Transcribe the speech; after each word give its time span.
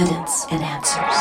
evidence 0.00 0.46
and 0.50 0.62
answers. 0.62 1.16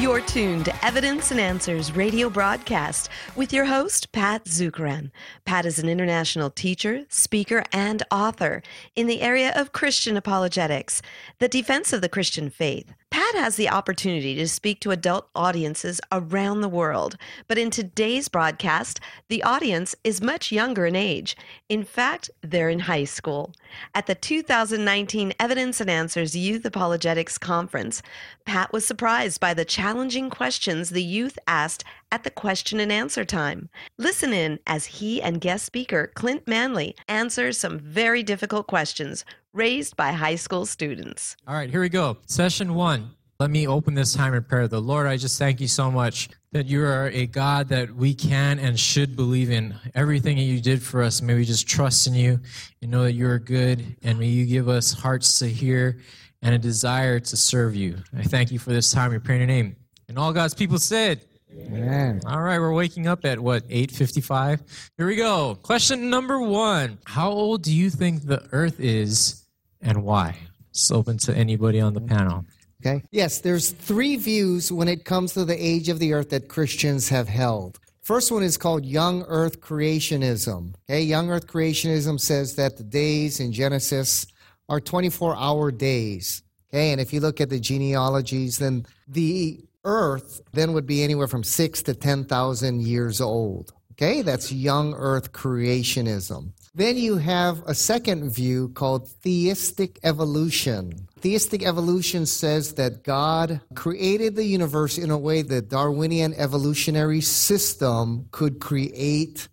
You're 0.00 0.20
tuned 0.22 0.64
to 0.64 0.84
Evidence 0.84 1.30
and 1.30 1.38
Answers 1.38 1.94
radio 1.94 2.28
broadcast 2.28 3.08
with 3.36 3.52
your 3.52 3.66
host, 3.66 4.10
Pat 4.10 4.44
Zukeran. 4.46 5.12
Pat 5.44 5.66
is 5.66 5.78
an 5.78 5.88
international 5.88 6.50
teacher, 6.50 7.04
speaker, 7.08 7.62
and 7.70 8.02
author 8.10 8.60
in 8.96 9.06
the 9.06 9.20
area 9.20 9.52
of 9.54 9.70
Christian 9.70 10.16
apologetics, 10.16 11.00
the 11.38 11.46
defense 11.46 11.92
of 11.92 12.00
the 12.00 12.08
Christian 12.08 12.50
faith. 12.50 12.92
Pat 13.16 13.34
has 13.34 13.56
the 13.56 13.70
opportunity 13.70 14.34
to 14.34 14.46
speak 14.46 14.78
to 14.78 14.90
adult 14.90 15.30
audiences 15.34 16.02
around 16.12 16.60
the 16.60 16.68
world, 16.68 17.16
but 17.48 17.56
in 17.56 17.70
today's 17.70 18.28
broadcast, 18.28 19.00
the 19.30 19.42
audience 19.42 19.96
is 20.04 20.20
much 20.20 20.52
younger 20.52 20.84
in 20.84 20.94
age. 20.94 21.34
In 21.70 21.82
fact, 21.82 22.28
they're 22.42 22.68
in 22.68 22.80
high 22.80 23.04
school. 23.04 23.54
At 23.94 24.04
the 24.04 24.14
2019 24.14 25.32
Evidence 25.40 25.80
and 25.80 25.88
Answers 25.88 26.36
Youth 26.36 26.66
Apologetics 26.66 27.38
Conference, 27.38 28.02
Pat 28.44 28.70
was 28.70 28.86
surprised 28.86 29.40
by 29.40 29.54
the 29.54 29.64
challenging 29.64 30.28
questions 30.28 30.90
the 30.90 31.02
youth 31.02 31.38
asked 31.46 31.84
at 32.12 32.24
the 32.24 32.30
question 32.30 32.80
and 32.80 32.92
answer 32.92 33.24
time. 33.24 33.68
Listen 33.98 34.32
in 34.32 34.58
as 34.66 34.86
he 34.86 35.20
and 35.20 35.40
guest 35.40 35.64
speaker 35.64 36.10
Clint 36.14 36.46
Manley 36.46 36.96
answers 37.08 37.58
some 37.58 37.78
very 37.78 38.22
difficult 38.22 38.66
questions 38.66 39.24
raised 39.52 39.96
by 39.96 40.12
high 40.12 40.36
school 40.36 40.66
students. 40.66 41.36
All 41.46 41.54
right, 41.54 41.70
here 41.70 41.80
we 41.80 41.88
go. 41.88 42.18
Session 42.26 42.74
one. 42.74 43.10
Let 43.38 43.50
me 43.50 43.66
open 43.66 43.92
this 43.92 44.14
time 44.14 44.32
in 44.32 44.42
prayer. 44.44 44.66
The 44.66 44.80
Lord, 44.80 45.06
I 45.06 45.18
just 45.18 45.38
thank 45.38 45.60
you 45.60 45.68
so 45.68 45.90
much 45.90 46.30
that 46.52 46.64
you 46.64 46.82
are 46.82 47.08
a 47.08 47.26
God 47.26 47.68
that 47.68 47.94
we 47.94 48.14
can 48.14 48.58
and 48.58 48.80
should 48.80 49.14
believe 49.14 49.50
in. 49.50 49.74
Everything 49.94 50.36
that 50.38 50.44
you 50.44 50.58
did 50.58 50.82
for 50.82 51.02
us, 51.02 51.20
may 51.20 51.34
we 51.34 51.44
just 51.44 51.68
trust 51.68 52.06
in 52.06 52.14
you 52.14 52.40
and 52.80 52.90
know 52.90 53.02
that 53.02 53.12
you 53.12 53.28
are 53.28 53.38
good, 53.38 53.94
and 54.02 54.18
may 54.18 54.28
you 54.28 54.46
give 54.46 54.70
us 54.70 54.90
hearts 54.90 55.38
to 55.40 55.48
hear 55.48 56.00
and 56.40 56.54
a 56.54 56.58
desire 56.58 57.20
to 57.20 57.36
serve 57.36 57.76
you. 57.76 57.98
I 58.16 58.22
thank 58.22 58.50
you 58.50 58.58
for 58.58 58.70
this 58.70 58.90
time. 58.90 59.10
We 59.10 59.18
pray 59.18 59.34
in 59.34 59.40
your 59.42 59.48
name. 59.48 59.76
And 60.08 60.18
all 60.18 60.32
God's 60.32 60.54
people 60.54 60.78
said, 60.78 61.20
Amen. 61.52 62.20
all 62.26 62.42
right, 62.42 62.58
we're 62.58 62.72
waking 62.72 63.06
up 63.06 63.24
at 63.24 63.38
what, 63.38 63.66
8:55? 63.68 64.60
Here 64.96 65.06
we 65.06 65.16
go. 65.16 65.56
Question 65.62 66.10
number 66.10 66.40
1. 66.40 66.98
How 67.04 67.30
old 67.30 67.62
do 67.62 67.72
you 67.72 67.90
think 67.90 68.26
the 68.26 68.46
earth 68.52 68.80
is 68.80 69.44
and 69.80 70.02
why? 70.02 70.36
It's 70.70 70.90
open 70.90 71.18
to 71.18 71.34
anybody 71.34 71.80
on 71.80 71.94
the 71.94 72.00
panel. 72.00 72.44
Okay. 72.84 73.02
Yes, 73.10 73.40
there's 73.40 73.70
three 73.70 74.16
views 74.16 74.70
when 74.70 74.88
it 74.88 75.04
comes 75.04 75.32
to 75.32 75.44
the 75.44 75.56
age 75.56 75.88
of 75.88 75.98
the 75.98 76.12
earth 76.12 76.30
that 76.30 76.48
Christians 76.48 77.08
have 77.08 77.28
held. 77.28 77.78
First 78.02 78.30
one 78.30 78.42
is 78.42 78.56
called 78.56 78.84
young 78.84 79.24
earth 79.26 79.60
creationism. 79.60 80.74
Okay, 80.88 81.02
young 81.02 81.30
earth 81.30 81.46
creationism 81.46 82.20
says 82.20 82.54
that 82.56 82.76
the 82.76 82.84
days 82.84 83.40
in 83.40 83.52
Genesis 83.52 84.26
are 84.68 84.80
24-hour 84.80 85.72
days. 85.72 86.42
Okay, 86.68 86.92
and 86.92 87.00
if 87.00 87.12
you 87.12 87.20
look 87.20 87.40
at 87.40 87.50
the 87.50 87.58
genealogies, 87.58 88.58
then 88.58 88.86
the 89.08 89.64
earth 89.86 90.42
then 90.52 90.74
would 90.74 90.86
be 90.86 91.02
anywhere 91.02 91.28
from 91.28 91.42
6 91.42 91.82
to 91.84 91.94
10,000 91.94 92.82
years 92.82 93.20
old. 93.22 93.72
Okay, 93.92 94.20
that's 94.20 94.52
young 94.52 94.92
earth 94.92 95.32
creationism. 95.32 96.50
Then 96.74 96.98
you 96.98 97.16
have 97.16 97.62
a 97.66 97.74
second 97.74 98.28
view 98.28 98.68
called 98.74 99.08
theistic 99.08 99.98
evolution. 100.02 101.08
Theistic 101.20 101.62
evolution 101.62 102.26
says 102.26 102.74
that 102.74 103.04
God 103.04 103.62
created 103.74 104.36
the 104.36 104.44
universe 104.44 104.98
in 104.98 105.10
a 105.10 105.16
way 105.16 105.40
that 105.40 105.70
Darwinian 105.70 106.34
evolutionary 106.34 107.22
system 107.22 108.26
could 108.32 108.60
create 108.60 109.48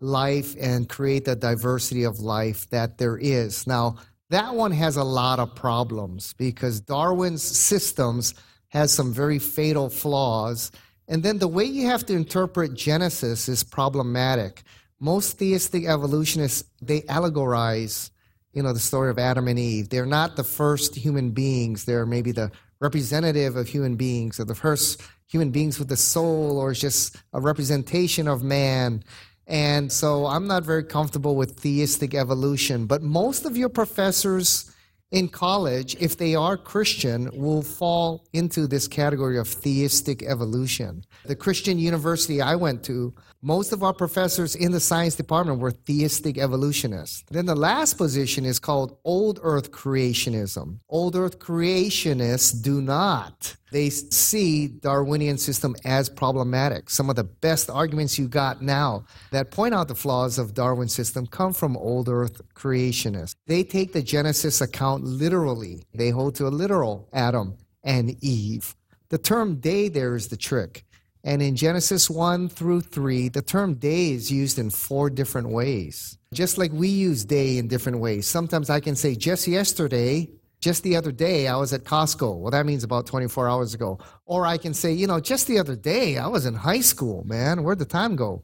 life 0.00 0.54
and 0.60 0.86
create 0.86 1.24
the 1.24 1.34
diversity 1.34 2.04
of 2.04 2.20
life 2.20 2.68
that 2.68 2.98
there 2.98 3.16
is. 3.16 3.66
Now, 3.66 3.96
that 4.28 4.54
one 4.54 4.72
has 4.72 4.96
a 4.96 5.04
lot 5.04 5.38
of 5.38 5.54
problems 5.54 6.34
because 6.34 6.82
Darwin's 6.82 7.42
systems 7.42 8.34
has 8.68 8.92
some 8.92 9.12
very 9.12 9.38
fatal 9.38 9.88
flaws. 9.88 10.70
And 11.08 11.22
then 11.22 11.38
the 11.38 11.48
way 11.48 11.64
you 11.64 11.86
have 11.86 12.04
to 12.06 12.14
interpret 12.14 12.74
Genesis 12.74 13.48
is 13.48 13.64
problematic. 13.64 14.62
Most 15.00 15.38
theistic 15.38 15.86
evolutionists, 15.86 16.64
they 16.82 17.02
allegorize, 17.02 18.10
you 18.52 18.62
know, 18.62 18.72
the 18.72 18.80
story 18.80 19.10
of 19.10 19.18
Adam 19.18 19.48
and 19.48 19.58
Eve. 19.58 19.88
They're 19.88 20.06
not 20.06 20.36
the 20.36 20.44
first 20.44 20.94
human 20.94 21.30
beings. 21.30 21.84
They're 21.84 22.06
maybe 22.06 22.32
the 22.32 22.50
representative 22.80 23.56
of 23.56 23.68
human 23.68 23.96
beings 23.96 24.38
or 24.38 24.44
the 24.44 24.54
first 24.54 25.00
human 25.28 25.50
beings 25.50 25.78
with 25.78 25.88
the 25.88 25.96
soul 25.96 26.58
or 26.58 26.72
just 26.72 27.16
a 27.32 27.40
representation 27.40 28.28
of 28.28 28.42
man. 28.42 29.02
And 29.46 29.90
so 29.90 30.26
I'm 30.26 30.46
not 30.46 30.64
very 30.64 30.84
comfortable 30.84 31.36
with 31.36 31.58
theistic 31.58 32.14
evolution, 32.14 32.86
but 32.86 33.02
most 33.02 33.46
of 33.46 33.56
your 33.56 33.68
professors 33.70 34.70
in 35.10 35.28
college, 35.28 35.96
if 36.00 36.18
they 36.18 36.34
are 36.34 36.56
Christian, 36.56 37.30
will 37.32 37.62
fall 37.62 38.26
into 38.32 38.66
this 38.66 38.86
category 38.86 39.38
of 39.38 39.48
theistic 39.48 40.22
evolution. 40.22 41.04
The 41.24 41.36
Christian 41.36 41.78
university 41.78 42.42
I 42.42 42.56
went 42.56 42.82
to, 42.84 43.14
most 43.40 43.72
of 43.72 43.82
our 43.82 43.94
professors 43.94 44.54
in 44.54 44.72
the 44.72 44.80
science 44.80 45.14
department 45.14 45.60
were 45.60 45.70
theistic 45.70 46.38
evolutionists. 46.38 47.24
Then 47.30 47.46
the 47.46 47.54
last 47.54 47.94
position 47.94 48.44
is 48.44 48.58
called 48.58 48.98
old 49.04 49.38
earth 49.42 49.70
creationism. 49.70 50.80
Old 50.88 51.16
earth 51.16 51.38
creationists 51.38 52.62
do 52.62 52.82
not. 52.82 53.56
They 53.70 53.90
see 53.90 54.68
Darwinian 54.68 55.38
system 55.38 55.76
as 55.84 56.08
problematic. 56.08 56.88
Some 56.88 57.10
of 57.10 57.16
the 57.16 57.24
best 57.24 57.68
arguments 57.68 58.18
you 58.18 58.26
got 58.26 58.62
now 58.62 59.04
that 59.30 59.50
point 59.50 59.74
out 59.74 59.88
the 59.88 59.94
flaws 59.94 60.38
of 60.38 60.54
Darwin 60.54 60.88
system 60.88 61.26
come 61.26 61.52
from 61.52 61.76
old 61.76 62.08
earth 62.08 62.40
creationists. 62.54 63.34
They 63.46 63.62
take 63.62 63.92
the 63.92 64.02
Genesis 64.02 64.60
account 64.60 64.97
literally. 65.02 65.84
They 65.94 66.10
hold 66.10 66.34
to 66.36 66.46
a 66.46 66.48
literal 66.48 67.08
Adam 67.12 67.56
and 67.82 68.16
Eve. 68.22 68.74
The 69.08 69.18
term 69.18 69.56
day 69.56 69.88
there 69.88 70.14
is 70.14 70.28
the 70.28 70.36
trick. 70.36 70.84
And 71.24 71.42
in 71.42 71.56
Genesis 71.56 72.08
1 72.08 72.48
through 72.48 72.82
3, 72.82 73.28
the 73.28 73.42
term 73.42 73.74
day 73.74 74.12
is 74.12 74.30
used 74.30 74.58
in 74.58 74.70
four 74.70 75.10
different 75.10 75.48
ways. 75.48 76.16
Just 76.32 76.58
like 76.58 76.72
we 76.72 76.88
use 76.88 77.24
day 77.24 77.58
in 77.58 77.68
different 77.68 77.98
ways. 77.98 78.26
Sometimes 78.26 78.70
I 78.70 78.80
can 78.80 78.94
say, 78.94 79.14
just 79.14 79.48
yesterday, 79.48 80.28
just 80.60 80.82
the 80.82 80.96
other 80.96 81.12
day, 81.12 81.48
I 81.48 81.56
was 81.56 81.72
at 81.72 81.84
Costco. 81.84 82.38
Well, 82.38 82.50
that 82.50 82.66
means 82.66 82.84
about 82.84 83.06
24 83.06 83.48
hours 83.48 83.74
ago. 83.74 83.98
Or 84.26 84.46
I 84.46 84.58
can 84.58 84.74
say, 84.74 84.92
you 84.92 85.06
know, 85.06 85.20
just 85.20 85.46
the 85.46 85.58
other 85.58 85.76
day, 85.76 86.18
I 86.18 86.26
was 86.26 86.46
in 86.46 86.54
high 86.54 86.80
school, 86.80 87.24
man. 87.24 87.62
Where'd 87.62 87.78
the 87.78 87.84
time 87.84 88.16
go? 88.16 88.42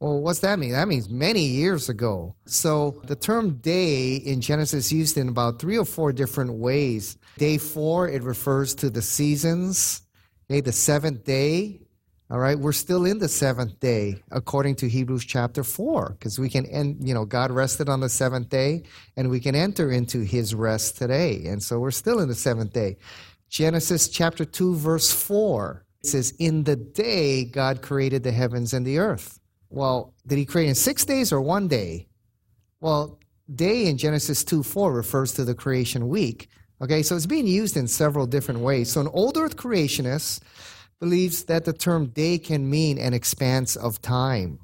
Well, 0.00 0.20
what's 0.20 0.40
that 0.40 0.58
mean? 0.58 0.72
That 0.72 0.88
means 0.88 1.08
many 1.08 1.42
years 1.42 1.88
ago. 1.88 2.34
So 2.44 3.00
the 3.04 3.16
term 3.16 3.54
day 3.56 4.16
in 4.16 4.42
Genesis 4.42 4.92
used 4.92 5.16
in 5.16 5.28
about 5.28 5.58
three 5.58 5.78
or 5.78 5.86
four 5.86 6.12
different 6.12 6.52
ways. 6.52 7.16
Day 7.38 7.56
four, 7.56 8.08
it 8.08 8.22
refers 8.22 8.74
to 8.76 8.90
the 8.90 9.00
seasons. 9.00 10.02
Okay, 10.50 10.60
the 10.60 10.72
seventh 10.72 11.24
day, 11.24 11.80
all 12.28 12.38
right, 12.38 12.58
we're 12.58 12.72
still 12.72 13.04
in 13.06 13.18
the 13.18 13.28
seventh 13.28 13.78
day 13.80 14.22
according 14.32 14.74
to 14.76 14.88
Hebrews 14.88 15.24
chapter 15.24 15.62
4 15.62 16.16
because 16.18 16.38
we 16.38 16.48
can 16.48 16.66
end, 16.66 17.06
you 17.06 17.14
know, 17.14 17.24
God 17.24 17.52
rested 17.52 17.88
on 17.88 18.00
the 18.00 18.08
seventh 18.08 18.48
day 18.48 18.82
and 19.16 19.30
we 19.30 19.38
can 19.38 19.54
enter 19.54 19.92
into 19.92 20.20
his 20.20 20.54
rest 20.54 20.98
today. 20.98 21.46
And 21.46 21.62
so 21.62 21.78
we're 21.78 21.92
still 21.92 22.18
in 22.18 22.28
the 22.28 22.34
seventh 22.34 22.72
day. 22.72 22.96
Genesis 23.48 24.08
chapter 24.08 24.44
2, 24.44 24.74
verse 24.74 25.12
4 25.12 25.84
says, 26.02 26.32
In 26.38 26.64
the 26.64 26.74
day 26.74 27.44
God 27.44 27.80
created 27.80 28.24
the 28.24 28.32
heavens 28.32 28.72
and 28.72 28.84
the 28.84 28.98
earth. 28.98 29.38
Well, 29.70 30.14
did 30.26 30.38
he 30.38 30.44
create 30.44 30.68
in 30.68 30.74
six 30.74 31.04
days 31.04 31.32
or 31.32 31.40
one 31.40 31.68
day? 31.68 32.08
Well, 32.80 33.18
day 33.54 33.86
in 33.86 33.96
Genesis 33.96 34.44
2 34.44 34.62
4 34.62 34.92
refers 34.92 35.32
to 35.34 35.44
the 35.44 35.54
creation 35.54 36.08
week. 36.08 36.48
Okay, 36.82 37.02
so 37.02 37.16
it's 37.16 37.26
being 37.26 37.46
used 37.46 37.76
in 37.76 37.88
several 37.88 38.26
different 38.26 38.60
ways. 38.60 38.90
So 38.90 39.00
an 39.00 39.08
old 39.08 39.38
earth 39.38 39.56
creationist 39.56 40.42
believes 41.00 41.44
that 41.44 41.64
the 41.64 41.72
term 41.72 42.08
day 42.08 42.38
can 42.38 42.68
mean 42.68 42.98
an 42.98 43.14
expanse 43.14 43.76
of 43.76 44.00
time. 44.02 44.58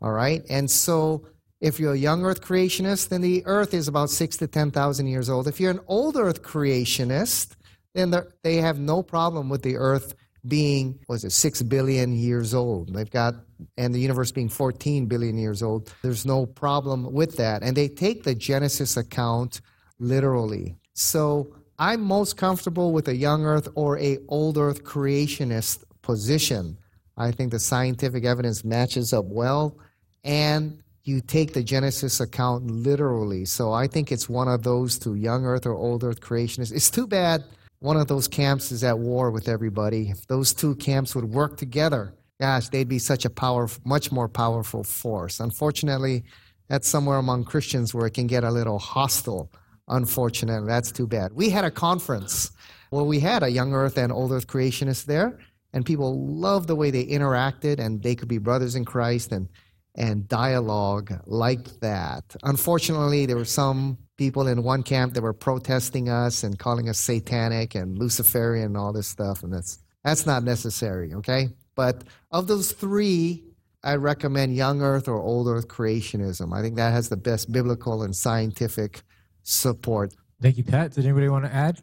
All 0.00 0.12
right? 0.12 0.44
And 0.48 0.70
so 0.70 1.26
if 1.60 1.80
you're 1.80 1.94
a 1.94 1.98
young 1.98 2.24
earth 2.24 2.40
creationist, 2.40 3.08
then 3.08 3.20
the 3.20 3.44
earth 3.46 3.74
is 3.74 3.88
about 3.88 4.10
six 4.10 4.36
to 4.38 4.46
10,000 4.46 5.06
years 5.06 5.28
old. 5.28 5.48
If 5.48 5.58
you're 5.58 5.70
an 5.70 5.80
old 5.88 6.16
earth 6.16 6.42
creationist, 6.42 7.56
then 7.94 8.14
they 8.42 8.56
have 8.56 8.78
no 8.78 9.02
problem 9.02 9.48
with 9.48 9.62
the 9.62 9.76
earth 9.76 10.14
being, 10.46 11.00
was 11.08 11.24
it, 11.24 11.32
six 11.32 11.62
billion 11.62 12.12
years 12.12 12.54
old. 12.54 12.94
They've 12.94 13.10
got, 13.10 13.34
and 13.76 13.94
the 13.94 14.00
universe 14.00 14.32
being 14.32 14.48
14 14.48 15.06
billion 15.06 15.38
years 15.38 15.62
old. 15.62 15.92
There's 16.02 16.26
no 16.26 16.46
problem 16.46 17.12
with 17.12 17.36
that. 17.36 17.62
And 17.62 17.76
they 17.76 17.88
take 17.88 18.22
the 18.22 18.34
Genesis 18.34 18.96
account 18.96 19.60
literally. 19.98 20.76
So 20.94 21.54
I'm 21.78 22.00
most 22.02 22.36
comfortable 22.36 22.92
with 22.92 23.08
a 23.08 23.16
young 23.16 23.44
earth 23.44 23.68
or 23.74 23.98
a 23.98 24.18
old 24.28 24.58
earth 24.58 24.84
creationist 24.84 25.84
position. 26.02 26.78
I 27.16 27.32
think 27.32 27.50
the 27.50 27.60
scientific 27.60 28.24
evidence 28.24 28.64
matches 28.64 29.12
up 29.12 29.24
well 29.26 29.78
and 30.24 30.82
you 31.02 31.20
take 31.20 31.52
the 31.52 31.62
Genesis 31.62 32.20
account 32.20 32.70
literally. 32.70 33.44
So 33.44 33.72
I 33.72 33.86
think 33.86 34.12
it's 34.12 34.28
one 34.28 34.48
of 34.48 34.62
those 34.62 34.98
two, 34.98 35.14
young 35.14 35.44
earth 35.46 35.66
or 35.66 35.74
old 35.74 36.04
earth 36.04 36.20
creationists. 36.20 36.72
It's 36.72 36.90
too 36.90 37.06
bad 37.06 37.44
one 37.80 37.96
of 37.96 38.08
those 38.08 38.26
camps 38.26 38.72
is 38.72 38.82
at 38.82 38.98
war 38.98 39.30
with 39.30 39.48
everybody. 39.48 40.10
If 40.10 40.26
those 40.26 40.52
two 40.52 40.74
camps 40.76 41.14
would 41.14 41.26
work 41.26 41.56
together, 41.56 42.12
gosh, 42.40 42.68
they'd 42.68 42.88
be 42.88 42.98
such 42.98 43.24
a 43.24 43.30
power, 43.30 43.68
much 43.84 44.12
more 44.12 44.28
powerful 44.28 44.84
force. 44.84 45.40
Unfortunately, 45.40 46.24
that's 46.68 46.88
somewhere 46.88 47.18
among 47.18 47.44
Christians 47.44 47.94
where 47.94 48.06
it 48.06 48.14
can 48.14 48.26
get 48.26 48.44
a 48.44 48.50
little 48.50 48.78
hostile 48.78 49.50
Unfortunately, 49.88 50.66
that's 50.66 50.92
too 50.92 51.06
bad. 51.06 51.32
We 51.32 51.50
had 51.50 51.64
a 51.64 51.70
conference 51.70 52.50
where 52.90 53.04
we 53.04 53.20
had 53.20 53.42
a 53.42 53.48
young 53.48 53.74
earth 53.74 53.96
and 53.98 54.12
old 54.12 54.32
earth 54.32 54.46
creationist 54.46 55.06
there, 55.06 55.38
and 55.72 55.84
people 55.84 56.26
loved 56.26 56.68
the 56.68 56.76
way 56.76 56.90
they 56.90 57.06
interacted 57.06 57.78
and 57.78 58.02
they 58.02 58.14
could 58.14 58.28
be 58.28 58.38
brothers 58.38 58.74
in 58.74 58.84
Christ 58.84 59.32
and 59.32 59.48
and 59.94 60.28
dialogue 60.28 61.12
like 61.26 61.80
that. 61.80 62.36
Unfortunately, 62.44 63.26
there 63.26 63.36
were 63.36 63.44
some 63.44 63.98
people 64.16 64.46
in 64.46 64.62
one 64.62 64.84
camp 64.84 65.14
that 65.14 65.22
were 65.22 65.32
protesting 65.32 66.08
us 66.08 66.44
and 66.44 66.56
calling 66.56 66.88
us 66.88 66.98
satanic 66.98 67.74
and 67.74 67.98
Luciferian 67.98 68.66
and 68.66 68.76
all 68.76 68.92
this 68.92 69.08
stuff, 69.08 69.42
and 69.42 69.52
that's 69.52 69.78
that's 70.04 70.26
not 70.26 70.44
necessary, 70.44 71.14
okay? 71.14 71.48
But 71.78 72.02
of 72.32 72.48
those 72.48 72.72
three, 72.72 73.44
I 73.84 73.94
recommend 73.94 74.56
young 74.56 74.82
earth 74.82 75.06
or 75.06 75.22
old 75.22 75.46
earth 75.46 75.68
creationism. 75.68 76.52
I 76.52 76.60
think 76.60 76.74
that 76.74 76.92
has 76.92 77.08
the 77.08 77.16
best 77.16 77.52
biblical 77.52 78.02
and 78.02 78.16
scientific 78.16 79.02
support. 79.44 80.12
Thank 80.42 80.56
you, 80.58 80.64
Pat. 80.64 80.90
Did 80.90 81.04
anybody 81.04 81.28
want 81.28 81.44
to 81.44 81.54
add? 81.54 81.80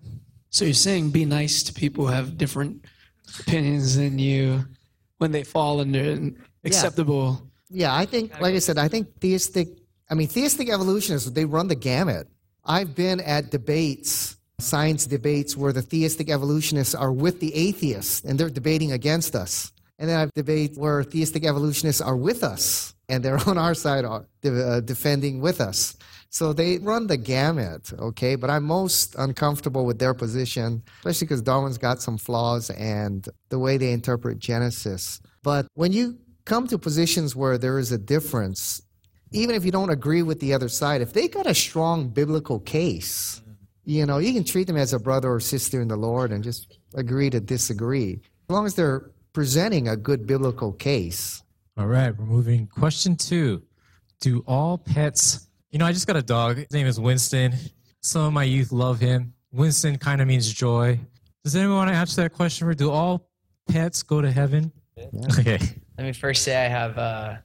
So 0.50 0.65
you're 0.65 0.74
saying 0.74 1.12
be 1.12 1.24
nice 1.24 1.63
to 1.63 1.74
people 1.74 2.07
who 2.07 2.12
have 2.12 2.38
different 2.38 2.83
opinions 3.39 3.95
than 3.95 4.19
you 4.19 4.65
when 5.19 5.31
they 5.31 5.45
fall 5.45 5.80
under 5.80 6.01
an 6.01 6.44
acceptable. 6.65 7.50
Yeah, 7.69 7.95
I 7.95 8.06
think, 8.06 8.38
like 8.42 8.53
I 8.53 8.59
said, 8.59 8.77
I 8.77 8.89
think 8.89 9.21
theistic, 9.21 9.69
I 10.09 10.13
mean, 10.13 10.27
theistic 10.27 10.69
evolutionists, 10.69 11.31
they 11.31 11.45
run 11.45 11.69
the 11.69 11.75
gamut. 11.75 12.27
I've 12.65 12.95
been 12.95 13.21
at 13.21 13.50
debates, 13.50 14.36
science 14.59 15.06
debates, 15.07 15.56
where 15.56 15.71
the 15.71 15.81
theistic 15.81 16.30
evolutionists 16.30 16.95
are 16.95 17.13
with 17.13 17.39
the 17.39 17.56
atheists 17.56 18.25
and 18.25 18.38
they're 18.38 18.50
debating 18.50 18.92
against 18.92 19.38
us. 19.38 19.71
And 19.97 20.09
then 20.09 20.19
I've 20.19 20.33
debated 20.33 20.77
where 20.77 21.03
theistic 21.03 21.45
evolutionists 21.45 22.01
are 22.01 22.18
with 22.18 22.44
us 22.44 22.95
and 23.09 23.24
they're 23.24 23.39
on 23.50 23.57
our 23.57 23.74
side 23.74 24.06
uh, 24.06 24.21
uh, 24.45 24.80
defending 24.81 25.42
with 25.42 25.62
us. 25.62 25.95
So 26.30 26.51
they 26.51 26.80
run 26.80 27.07
the 27.07 27.15
gamut, 27.15 27.94
okay? 27.97 28.36
But 28.36 28.50
I'm 28.50 28.65
most 28.65 29.15
uncomfortable 29.18 29.86
with 29.86 30.00
their 30.00 30.13
position, 30.13 30.83
especially 30.97 31.27
because 31.27 31.42
Darwin's 31.42 31.77
got 31.77 32.01
some 32.01 32.18
flaws 32.18 32.69
and 32.71 33.27
the 33.50 33.59
way 33.59 33.77
they 33.77 33.94
interpret 33.94 34.39
Genesis. 34.39 35.21
But 35.44 35.68
when 35.75 35.94
you 35.94 36.18
come 36.44 36.68
to 36.68 36.77
positions 36.77 37.36
where 37.36 37.57
there 37.57 37.80
is 37.80 37.94
a 37.94 37.97
difference, 37.97 38.81
even 39.31 39.56
if 39.56 39.63
you 39.63 39.71
don't 39.71 39.92
agree 39.92 40.24
with 40.24 40.42
the 40.42 40.53
other 40.53 40.68
side, 40.68 41.01
if 41.01 41.13
they 41.13 41.30
got 41.30 41.47
a 41.47 41.56
strong 41.56 42.09
biblical 42.09 42.59
case, 42.59 43.42
you 43.86 44.06
know, 44.06 44.18
you 44.18 44.33
can 44.33 44.44
treat 44.44 44.68
them 44.68 44.77
as 44.77 44.92
a 44.92 45.00
brother 45.00 45.31
or 45.31 45.39
sister 45.39 45.80
in 45.80 45.88
the 45.88 45.95
Lord 45.95 46.31
and 46.31 46.44
just 46.44 46.80
agree 46.95 47.30
to 47.30 47.39
disagree. 47.39 48.19
As 48.50 48.53
long 48.53 48.65
as 48.65 48.75
they're 48.75 49.12
presenting 49.35 49.89
a 49.89 49.95
good 49.95 50.25
biblical 50.25 50.71
case. 50.71 51.43
All 51.77 51.85
right, 51.85 52.17
we're 52.17 52.25
moving. 52.25 52.65
Question 52.65 53.15
two 53.15 53.61
Do 54.19 54.43
all 54.47 54.79
pets 54.79 55.45
you 55.75 55.79
know, 55.79 55.85
I 55.85 55.91
just 55.91 56.07
got 56.07 56.15
a 56.15 56.21
dog. 56.21 56.55
His 56.55 56.71
name 56.71 56.87
is 56.87 57.01
Winston. 57.01 57.53
Some 58.01 58.21
of 58.21 58.31
my 58.31 58.45
youth 58.45 58.71
love 58.71 58.97
him. 58.97 59.33
Winston 59.51 59.97
kind 59.97 60.21
of 60.21 60.27
means 60.29 60.49
joy. 60.53 60.97
Does 61.43 61.53
anyone 61.53 61.75
want 61.75 61.89
to 61.89 61.95
answer 61.97 62.21
that 62.21 62.31
question? 62.31 62.65
For 62.65 62.73
do 62.73 62.89
all 62.91 63.27
pets 63.67 64.01
go 64.01 64.21
to 64.21 64.31
heaven? 64.31 64.71
Yeah. 64.95 65.07
Okay. 65.37 65.59
Let 65.97 66.05
me 66.05 66.13
first 66.13 66.43
say 66.43 66.55
I 66.55 66.69
have 66.69 66.97
uh, 66.97 67.35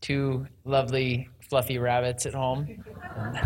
two 0.00 0.48
lovely, 0.64 1.28
fluffy 1.48 1.78
rabbits 1.78 2.26
at 2.26 2.34
home. 2.34 2.84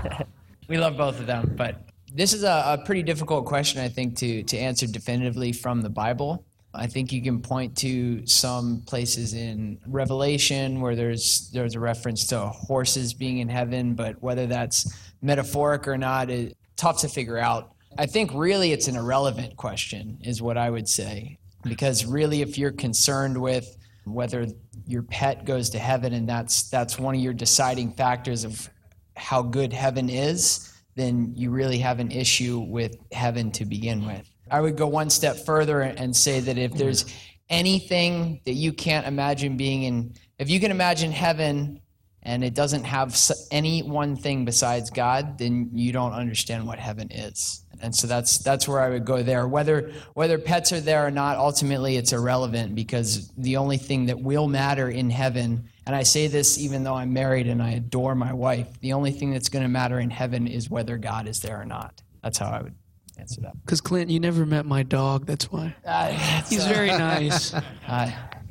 we 0.68 0.78
love 0.78 0.96
both 0.96 1.20
of 1.20 1.26
them, 1.26 1.52
but 1.54 1.76
this 2.14 2.32
is 2.32 2.42
a, 2.42 2.78
a 2.78 2.82
pretty 2.86 3.02
difficult 3.02 3.44
question, 3.44 3.82
I 3.82 3.90
think, 3.90 4.16
to, 4.16 4.42
to 4.44 4.56
answer 4.56 4.86
definitively 4.86 5.52
from 5.52 5.82
the 5.82 5.90
Bible. 5.90 6.46
I 6.72 6.86
think 6.86 7.12
you 7.12 7.22
can 7.22 7.42
point 7.42 7.76
to 7.78 8.24
some 8.26 8.82
places 8.86 9.34
in 9.34 9.78
Revelation 9.86 10.80
where 10.80 10.94
there's 10.94 11.50
there's 11.50 11.74
a 11.74 11.80
reference 11.80 12.26
to 12.28 12.38
horses 12.38 13.12
being 13.12 13.38
in 13.38 13.48
heaven, 13.48 13.94
but 13.94 14.22
whether 14.22 14.46
that's 14.46 14.92
metaphoric 15.20 15.88
or 15.88 15.98
not 15.98 16.30
is 16.30 16.54
tough 16.76 17.00
to 17.00 17.08
figure 17.08 17.38
out. 17.38 17.74
I 17.98 18.06
think 18.06 18.30
really 18.32 18.72
it's 18.72 18.86
an 18.86 18.96
irrelevant 18.96 19.56
question 19.56 20.18
is 20.22 20.40
what 20.40 20.56
I 20.56 20.70
would 20.70 20.88
say 20.88 21.38
because 21.64 22.06
really 22.06 22.40
if 22.40 22.56
you're 22.56 22.70
concerned 22.70 23.36
with 23.36 23.76
whether 24.04 24.46
your 24.86 25.02
pet 25.02 25.44
goes 25.44 25.70
to 25.70 25.78
heaven 25.78 26.12
and 26.12 26.28
that's 26.28 26.70
that's 26.70 26.98
one 26.98 27.14
of 27.14 27.20
your 27.20 27.34
deciding 27.34 27.92
factors 27.92 28.44
of 28.44 28.70
how 29.16 29.42
good 29.42 29.72
heaven 29.72 30.08
is, 30.08 30.72
then 30.94 31.32
you 31.36 31.50
really 31.50 31.78
have 31.78 31.98
an 31.98 32.10
issue 32.10 32.60
with 32.60 32.96
heaven 33.12 33.50
to 33.52 33.64
begin 33.64 34.06
with. 34.06 34.29
I 34.50 34.60
would 34.60 34.76
go 34.76 34.86
one 34.86 35.10
step 35.10 35.36
further 35.36 35.80
and 35.80 36.14
say 36.14 36.40
that 36.40 36.58
if 36.58 36.70
mm-hmm. 36.70 36.78
there's 36.78 37.04
anything 37.48 38.40
that 38.44 38.54
you 38.54 38.72
can't 38.72 39.06
imagine 39.06 39.56
being 39.56 39.82
in, 39.82 40.14
if 40.38 40.48
you 40.50 40.60
can 40.60 40.70
imagine 40.70 41.12
heaven 41.12 41.80
and 42.22 42.44
it 42.44 42.54
doesn't 42.54 42.84
have 42.84 43.18
any 43.50 43.82
one 43.82 44.16
thing 44.16 44.44
besides 44.44 44.90
God, 44.90 45.38
then 45.38 45.70
you 45.72 45.92
don't 45.92 46.12
understand 46.12 46.66
what 46.66 46.78
heaven 46.78 47.10
is. 47.10 47.64
And 47.82 47.94
so 47.94 48.06
that's 48.06 48.38
that's 48.38 48.68
where 48.68 48.80
I 48.80 48.90
would 48.90 49.06
go 49.06 49.22
there. 49.22 49.48
Whether 49.48 49.92
whether 50.12 50.36
pets 50.38 50.70
are 50.72 50.80
there 50.80 51.06
or 51.06 51.10
not, 51.10 51.38
ultimately 51.38 51.96
it's 51.96 52.12
irrelevant 52.12 52.74
because 52.74 53.28
the 53.38 53.56
only 53.56 53.78
thing 53.78 54.06
that 54.06 54.20
will 54.20 54.48
matter 54.48 54.90
in 54.90 55.08
heaven, 55.08 55.64
and 55.86 55.96
I 55.96 56.02
say 56.02 56.26
this 56.26 56.58
even 56.58 56.84
though 56.84 56.94
I'm 56.94 57.14
married 57.14 57.46
and 57.46 57.62
I 57.62 57.70
adore 57.70 58.14
my 58.14 58.34
wife, 58.34 58.68
the 58.80 58.92
only 58.92 59.12
thing 59.12 59.30
that's 59.30 59.48
going 59.48 59.62
to 59.62 59.68
matter 59.68 59.98
in 59.98 60.10
heaven 60.10 60.46
is 60.46 60.68
whether 60.68 60.98
God 60.98 61.26
is 61.26 61.40
there 61.40 61.58
or 61.58 61.64
not. 61.64 62.02
That's 62.22 62.36
how 62.36 62.50
I 62.50 62.60
would 62.60 62.74
answer 63.20 63.40
that. 63.42 63.52
Because 63.64 63.80
Clint, 63.80 64.10
you 64.10 64.18
never 64.18 64.46
met 64.46 64.66
my 64.66 64.82
dog. 64.82 65.26
That's 65.26 65.50
why. 65.52 65.74
Uh, 65.84 66.12
He's 66.48 66.64
very 66.64 66.88
nice. 66.88 67.54
Uh, 67.86 68.08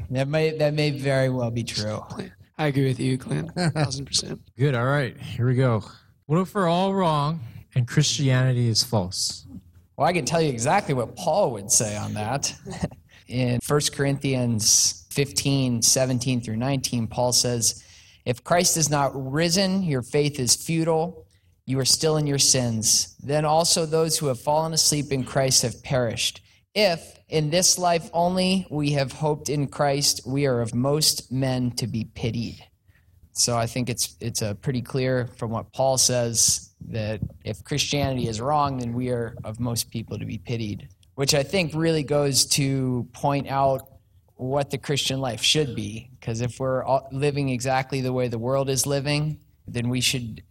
that 0.10 0.27
may 0.27 0.57
that 0.57 0.74
may 0.74 0.89
very 0.89 1.30
well 1.30 1.50
be 1.50 1.63
true. 1.63 2.01
I 2.57 2.68
agree 2.68 2.88
with 2.88 3.00
you, 3.00 3.18
Clint. 3.18 3.54
Thousand 3.56 4.06
percent. 4.06 4.42
Good. 4.57 4.75
All 4.75 4.86
right. 4.86 5.16
Here 5.18 5.48
we 5.48 5.56
go. 5.56 5.81
What 6.25 6.39
if 6.42 6.54
we're 6.54 6.68
all 6.68 6.94
wrong 6.94 7.39
and 7.74 7.88
Christianity 7.88 8.68
is 8.68 8.83
false? 8.83 9.45
Well, 9.95 10.07
I 10.07 10.13
can 10.13 10.25
tell 10.25 10.42
you 10.42 10.50
exactly 10.50 10.94
what 10.94 11.16
Paul 11.16 11.51
would 11.51 11.71
say 11.71 11.95
on 11.95 12.13
that. 12.16 12.54
In 13.27 13.60
1 13.66 13.81
Corinthians 13.94 15.06
15, 15.12 15.81
17 15.81 16.42
through 16.42 16.57
19, 16.57 17.07
Paul 17.07 17.31
says, 17.31 17.83
If 18.25 18.44
Christ 18.44 18.75
is 18.75 18.89
not 18.89 19.12
risen, 19.13 19.83
your 19.83 20.01
faith 20.01 20.39
is 20.39 20.56
futile 20.56 21.27
you 21.69 21.80
are 21.80 21.86
still 21.86 22.18
in 22.18 22.25
your 22.25 22.39
sins. 22.39 23.16
Then 23.21 23.45
also 23.45 23.86
those 23.86 24.18
who 24.18 24.25
have 24.25 24.39
fallen 24.39 24.74
asleep 24.74 25.12
in 25.12 25.24
Christ 25.24 25.62
have 25.62 25.83
perished. 25.83 26.42
If 26.74 27.19
in 27.30 27.51
this 27.51 27.77
life 27.77 28.10
only 28.12 28.66
we 28.71 28.92
have 28.94 29.12
hoped 29.12 29.50
in 29.50 29.68
Christ, 29.68 30.21
we 30.25 30.48
are 30.48 30.62
of 30.62 30.74
most 30.74 31.31
men 31.31 31.69
to 31.74 31.86
be 31.86 32.06
pitied. 32.06 32.66
So 33.33 33.56
I 33.56 33.68
think 33.68 33.88
it's 33.88 34.16
it's 34.19 34.42
a 34.42 34.56
pretty 34.56 34.81
clear 34.81 35.27
from 35.38 35.51
what 35.51 35.71
Paul 35.71 36.00
says 36.00 36.74
that 36.88 37.21
if 37.45 37.63
Christianity 37.63 38.27
is 38.27 38.42
wrong, 38.42 38.80
then 38.80 38.94
we 38.94 39.09
are 39.09 39.35
of 39.44 39.59
most 39.59 39.92
people 39.92 40.18
to 40.18 40.26
be 40.26 40.40
pitied. 40.40 40.90
Which 41.14 41.35
I 41.35 41.44
think 41.44 41.73
really 41.76 42.04
goes 42.04 42.45
to 42.57 43.07
point 43.14 43.47
out 43.47 43.88
what 44.35 44.71
the 44.71 44.80
Christian 44.80 45.19
life 45.19 45.44
should 45.44 45.76
be. 45.76 46.09
Because 46.19 46.42
if 46.42 46.59
we're 46.59 46.83
living 47.11 47.49
exactly 47.49 48.02
the 48.02 48.14
way 48.14 48.28
the 48.28 48.40
world 48.40 48.69
is 48.71 48.88
living, 48.88 49.40
then 49.68 49.88
we 49.88 50.02
should 50.02 50.42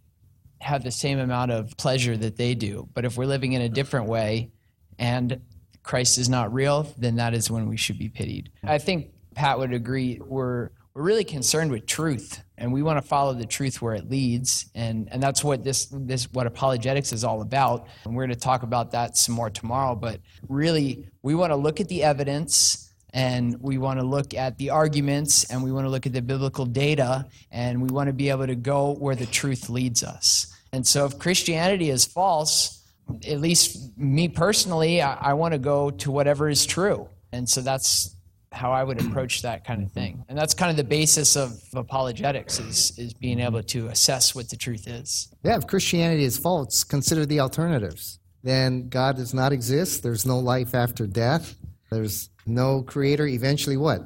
have 0.61 0.83
the 0.83 0.91
same 0.91 1.19
amount 1.19 1.51
of 1.51 1.75
pleasure 1.77 2.17
that 2.17 2.37
they 2.37 2.55
do. 2.55 2.87
But 2.93 3.05
if 3.05 3.17
we're 3.17 3.25
living 3.25 3.53
in 3.53 3.61
a 3.61 3.69
different 3.69 4.07
way 4.07 4.51
and 4.97 5.41
Christ 5.83 6.17
is 6.17 6.29
not 6.29 6.53
real, 6.53 6.93
then 6.97 7.15
that 7.15 7.33
is 7.33 7.49
when 7.49 7.67
we 7.67 7.77
should 7.77 7.97
be 7.97 8.09
pitied. 8.09 8.51
I 8.63 8.77
think 8.77 9.11
Pat 9.35 9.57
would 9.59 9.73
agree. 9.73 10.19
We're 10.23 10.69
we're 10.93 11.03
really 11.03 11.23
concerned 11.23 11.71
with 11.71 11.85
truth, 11.85 12.43
and 12.57 12.73
we 12.73 12.83
want 12.83 13.01
to 13.01 13.07
follow 13.07 13.33
the 13.33 13.45
truth 13.45 13.81
where 13.81 13.93
it 13.93 14.09
leads, 14.09 14.69
and 14.75 15.07
and 15.11 15.23
that's 15.23 15.43
what 15.43 15.63
this 15.63 15.87
this 15.91 16.31
what 16.33 16.45
apologetics 16.45 17.13
is 17.13 17.23
all 17.23 17.41
about. 17.41 17.87
And 18.03 18.15
we're 18.15 18.25
going 18.25 18.35
to 18.35 18.43
talk 18.43 18.63
about 18.63 18.91
that 18.91 19.15
some 19.15 19.33
more 19.35 19.49
tomorrow. 19.49 19.95
But 19.95 20.19
really, 20.47 21.07
we 21.21 21.35
want 21.35 21.51
to 21.51 21.55
look 21.55 21.79
at 21.79 21.87
the 21.87 22.03
evidence 22.03 22.88
and 23.13 23.59
we 23.61 23.77
want 23.77 23.99
to 23.99 24.05
look 24.05 24.33
at 24.33 24.57
the 24.57 24.69
arguments 24.69 25.43
and 25.45 25.63
we 25.63 25.71
want 25.71 25.85
to 25.85 25.89
look 25.89 26.05
at 26.05 26.13
the 26.13 26.21
biblical 26.21 26.65
data 26.65 27.25
and 27.51 27.81
we 27.81 27.89
want 27.89 28.07
to 28.07 28.13
be 28.13 28.29
able 28.29 28.47
to 28.47 28.55
go 28.55 28.93
where 28.93 29.15
the 29.15 29.25
truth 29.25 29.69
leads 29.69 30.03
us. 30.03 30.53
And 30.71 30.85
so 30.85 31.05
if 31.05 31.17
Christianity 31.17 31.89
is 31.89 32.05
false, 32.05 32.83
at 33.27 33.39
least 33.39 33.97
me 33.97 34.27
personally, 34.27 35.01
I, 35.01 35.13
I 35.15 35.33
want 35.33 35.53
to 35.53 35.57
go 35.57 35.89
to 35.89 36.11
whatever 36.11 36.49
is 36.49 36.65
true. 36.65 37.09
And 37.31 37.49
so 37.49 37.61
that's 37.61 38.15
how 38.51 38.71
I 38.71 38.83
would 38.83 38.99
approach 38.99 39.41
that 39.43 39.65
kind 39.65 39.81
of 39.81 39.89
mm-hmm. 39.89 39.99
thing. 39.99 40.25
And 40.29 40.37
that's 40.37 40.53
kind 40.53 40.71
of 40.71 40.77
the 40.77 40.83
basis 40.83 41.35
of 41.35 41.61
apologetics 41.73 42.59
is, 42.59 42.97
is 42.97 43.13
being 43.13 43.39
able 43.39 43.63
to 43.63 43.87
assess 43.87 44.33
what 44.33 44.49
the 44.49 44.55
truth 44.55 44.87
is. 44.87 45.29
Yeah, 45.43 45.57
if 45.57 45.67
Christianity 45.67 46.23
is 46.23 46.37
false, 46.37 46.83
consider 46.83 47.25
the 47.25 47.39
alternatives. 47.39 48.19
Then 48.43 48.89
God 48.89 49.17
does 49.17 49.33
not 49.33 49.51
exist. 49.51 50.01
There's 50.01 50.25
no 50.25 50.39
life 50.39 50.73
after 50.73 51.05
death. 51.05 51.55
There's 51.91 52.29
no 52.49 52.83
creator, 52.83 53.27
eventually 53.27 53.77
what? 53.77 54.01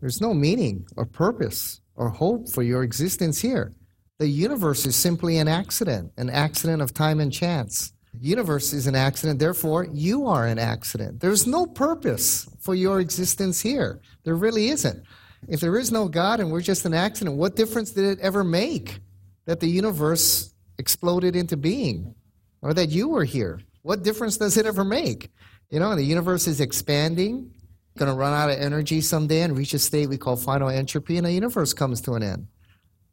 There's 0.00 0.20
no 0.20 0.32
meaning 0.32 0.86
or 0.96 1.04
purpose 1.04 1.80
or 1.94 2.08
hope 2.08 2.48
for 2.48 2.62
your 2.62 2.82
existence 2.82 3.40
here. 3.40 3.72
The 4.18 4.28
universe 4.28 4.86
is 4.86 4.96
simply 4.96 5.38
an 5.38 5.48
accident, 5.48 6.12
an 6.16 6.30
accident 6.30 6.82
of 6.82 6.94
time 6.94 7.20
and 7.20 7.32
chance. 7.32 7.92
The 8.14 8.26
universe 8.26 8.72
is 8.72 8.86
an 8.86 8.94
accident, 8.94 9.38
therefore, 9.38 9.86
you 9.92 10.26
are 10.26 10.46
an 10.46 10.58
accident. 10.58 11.20
There's 11.20 11.46
no 11.46 11.66
purpose 11.66 12.48
for 12.60 12.74
your 12.74 13.00
existence 13.00 13.60
here. 13.60 14.00
There 14.24 14.34
really 14.34 14.68
isn't. 14.68 15.04
If 15.48 15.60
there 15.60 15.78
is 15.78 15.92
no 15.92 16.08
God 16.08 16.40
and 16.40 16.50
we're 16.50 16.60
just 16.60 16.84
an 16.84 16.94
accident, 16.94 17.36
what 17.36 17.56
difference 17.56 17.92
did 17.92 18.04
it 18.04 18.18
ever 18.20 18.44
make 18.44 19.00
that 19.46 19.60
the 19.60 19.68
universe 19.68 20.52
exploded 20.78 21.36
into 21.36 21.56
being? 21.56 22.14
or 22.62 22.74
that 22.74 22.90
you 22.90 23.08
were 23.08 23.24
here. 23.24 23.60
What 23.82 24.02
difference 24.02 24.36
does 24.36 24.56
it 24.56 24.66
ever 24.66 24.84
make? 24.84 25.30
You 25.70 25.80
know, 25.80 25.94
the 25.94 26.04
universe 26.04 26.46
is 26.46 26.60
expanding, 26.60 27.52
going 27.98 28.10
to 28.10 28.16
run 28.16 28.32
out 28.32 28.50
of 28.50 28.58
energy 28.58 29.00
someday 29.00 29.42
and 29.42 29.56
reach 29.56 29.74
a 29.74 29.78
state 29.78 30.08
we 30.08 30.16
call 30.16 30.36
final 30.36 30.68
entropy, 30.68 31.16
and 31.16 31.26
the 31.26 31.32
universe 31.32 31.72
comes 31.72 32.00
to 32.02 32.14
an 32.14 32.22
end. 32.22 32.46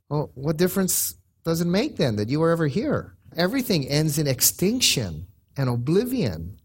Well, 0.10 0.32
what 0.36 0.58
difference 0.58 1.16
does 1.44 1.62
it 1.62 1.68
make 1.68 1.98
then 1.98 2.16
that 2.18 2.30
you 2.30 2.40
were 2.40 2.52
ever 2.52 2.68
here? 2.68 3.16
Everything 3.36 3.88
ends 3.88 4.18
in 4.18 4.28
extinction 4.28 5.28
and 5.58 5.70
oblivion. 5.70 6.58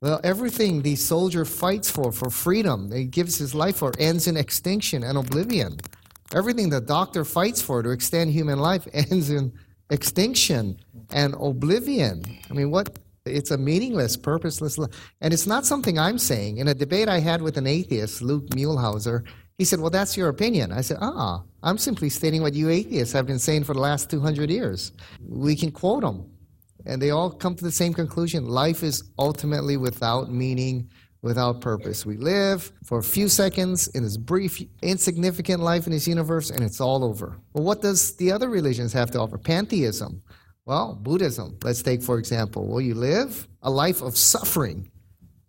Well, 0.00 0.20
everything 0.22 0.82
the 0.82 0.94
soldier 0.94 1.44
fights 1.44 1.90
for, 1.90 2.12
for 2.12 2.30
freedom, 2.30 2.92
he 2.92 3.04
gives 3.04 3.38
his 3.38 3.54
life 3.54 3.76
for, 3.76 3.92
ends 3.98 4.26
in 4.26 4.36
extinction 4.36 5.02
and 5.02 5.18
oblivion. 5.18 5.78
Everything 6.34 6.68
the 6.68 6.80
doctor 6.80 7.24
fights 7.24 7.62
for 7.62 7.82
to 7.82 7.90
extend 7.90 8.30
human 8.32 8.58
life 8.58 8.86
ends 8.92 9.30
in 9.30 9.52
extinction 9.90 10.78
and 11.10 11.34
oblivion. 11.40 12.22
I 12.50 12.54
mean, 12.54 12.70
what? 12.70 12.98
It's 13.26 13.50
a 13.50 13.58
meaningless, 13.58 14.16
purposeless, 14.16 14.78
and 15.20 15.32
it's 15.32 15.46
not 15.46 15.66
something 15.66 15.98
I'm 15.98 16.18
saying. 16.18 16.58
In 16.58 16.68
a 16.68 16.74
debate 16.74 17.08
I 17.08 17.20
had 17.20 17.42
with 17.42 17.56
an 17.56 17.66
atheist, 17.66 18.22
Luke 18.22 18.46
Muehlhauser, 18.50 19.24
he 19.58 19.64
said, 19.64 19.80
Well, 19.80 19.90
that's 19.90 20.16
your 20.16 20.28
opinion. 20.28 20.72
I 20.72 20.80
said, 20.80 20.98
Ah, 21.00 21.42
I'm 21.62 21.78
simply 21.78 22.08
stating 22.08 22.42
what 22.42 22.54
you 22.54 22.68
atheists 22.68 23.12
have 23.14 23.26
been 23.26 23.38
saying 23.38 23.64
for 23.64 23.74
the 23.74 23.80
last 23.80 24.10
200 24.10 24.50
years. 24.50 24.92
We 25.26 25.56
can 25.56 25.70
quote 25.70 26.02
them, 26.02 26.30
and 26.84 27.00
they 27.00 27.10
all 27.10 27.30
come 27.30 27.54
to 27.54 27.64
the 27.64 27.72
same 27.72 27.94
conclusion. 27.94 28.46
Life 28.46 28.82
is 28.82 29.02
ultimately 29.18 29.76
without 29.76 30.30
meaning, 30.30 30.90
without 31.22 31.60
purpose. 31.60 32.04
We 32.04 32.16
live 32.16 32.70
for 32.84 32.98
a 32.98 33.02
few 33.02 33.28
seconds 33.28 33.88
in 33.88 34.02
this 34.02 34.16
brief, 34.16 34.62
insignificant 34.82 35.62
life 35.62 35.86
in 35.86 35.92
this 35.92 36.06
universe, 36.06 36.50
and 36.50 36.62
it's 36.62 36.80
all 36.80 37.02
over. 37.02 37.36
Well, 37.52 37.64
what 37.64 37.82
does 37.82 38.14
the 38.16 38.30
other 38.30 38.48
religions 38.48 38.92
have 38.92 39.10
to 39.12 39.20
offer? 39.20 39.38
Pantheism. 39.38 40.22
Well, 40.66 40.98
Buddhism, 41.00 41.56
let's 41.62 41.80
take 41.80 42.02
for 42.02 42.18
example. 42.18 42.66
will 42.66 42.80
you 42.80 42.94
live 42.94 43.48
a 43.62 43.70
life 43.70 44.02
of 44.02 44.16
suffering. 44.16 44.90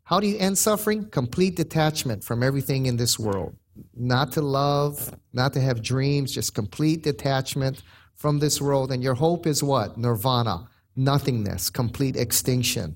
How 0.03 0.19
do 0.19 0.27
you 0.27 0.37
end 0.37 0.57
suffering? 0.57 1.09
Complete 1.09 1.55
detachment 1.55 2.23
from 2.23 2.43
everything 2.43 2.85
in 2.85 2.97
this 2.97 3.19
world. 3.19 3.55
Not 3.95 4.31
to 4.33 4.41
love, 4.41 5.13
not 5.33 5.53
to 5.53 5.59
have 5.59 5.81
dreams, 5.83 6.31
just 6.31 6.53
complete 6.53 7.03
detachment 7.03 7.83
from 8.15 8.39
this 8.39 8.61
world. 8.61 8.91
And 8.91 9.03
your 9.03 9.15
hope 9.15 9.45
is 9.45 9.61
what? 9.63 9.97
Nirvana, 9.97 10.67
nothingness, 10.95 11.69
complete 11.69 12.15
extinction. 12.15 12.95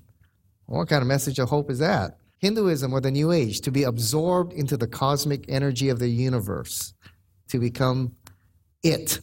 What 0.66 0.88
kind 0.88 1.02
of 1.02 1.08
message 1.08 1.38
of 1.38 1.48
hope 1.48 1.70
is 1.70 1.80
that? 1.80 2.18
Hinduism 2.38 2.92
or 2.92 3.00
the 3.00 3.10
New 3.10 3.30
Age, 3.30 3.60
to 3.60 3.70
be 3.70 3.82
absorbed 3.82 4.52
into 4.52 4.76
the 4.76 4.88
cosmic 4.88 5.44
energy 5.48 5.88
of 5.88 5.98
the 5.98 6.08
universe, 6.08 6.94
to 7.48 7.58
become 7.58 8.16
it, 8.82 9.20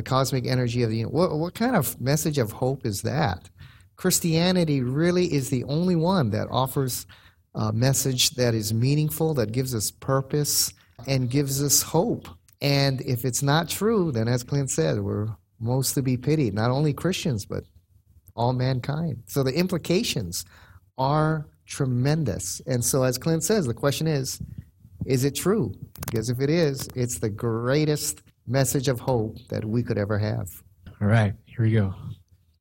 the 0.00 0.08
cosmic 0.08 0.46
energy 0.46 0.82
of 0.82 0.88
the 0.88 0.96
universe. 0.96 1.12
What, 1.12 1.38
what 1.38 1.54
kind 1.54 1.76
of 1.76 2.00
message 2.00 2.38
of 2.38 2.52
hope 2.52 2.86
is 2.86 3.02
that? 3.02 3.50
Christianity 3.96 4.80
really 4.80 5.26
is 5.30 5.50
the 5.50 5.64
only 5.64 5.94
one 5.94 6.30
that 6.30 6.48
offers 6.50 7.06
a 7.54 7.70
message 7.70 8.30
that 8.30 8.54
is 8.54 8.72
meaningful, 8.72 9.34
that 9.34 9.52
gives 9.52 9.74
us 9.74 9.90
purpose, 9.90 10.72
and 11.06 11.28
gives 11.28 11.62
us 11.62 11.82
hope. 11.82 12.28
And 12.62 13.02
if 13.02 13.26
it's 13.26 13.42
not 13.42 13.68
true, 13.68 14.10
then 14.10 14.26
as 14.26 14.42
Clint 14.42 14.70
said, 14.70 15.00
we're 15.00 15.28
most 15.58 15.92
to 15.94 16.02
be 16.02 16.16
pitied, 16.16 16.54
not 16.54 16.70
only 16.70 16.94
Christians, 16.94 17.44
but 17.44 17.64
all 18.34 18.54
mankind. 18.54 19.22
So 19.26 19.42
the 19.42 19.52
implications 19.52 20.46
are 20.96 21.46
tremendous. 21.66 22.62
And 22.66 22.82
so, 22.82 23.02
as 23.02 23.18
Clint 23.18 23.44
says, 23.44 23.66
the 23.66 23.74
question 23.74 24.06
is 24.06 24.40
is 25.04 25.24
it 25.24 25.34
true? 25.34 25.74
Because 26.06 26.30
if 26.30 26.40
it 26.40 26.48
is, 26.48 26.88
it's 26.94 27.18
the 27.18 27.30
greatest 27.30 28.22
message 28.50 28.88
of 28.88 29.00
hope 29.00 29.36
that 29.48 29.64
we 29.64 29.82
could 29.82 29.96
ever 29.96 30.18
have. 30.18 30.48
All 31.00 31.08
right, 31.08 31.34
here 31.46 31.64
we 31.64 31.72
go. 31.72 31.94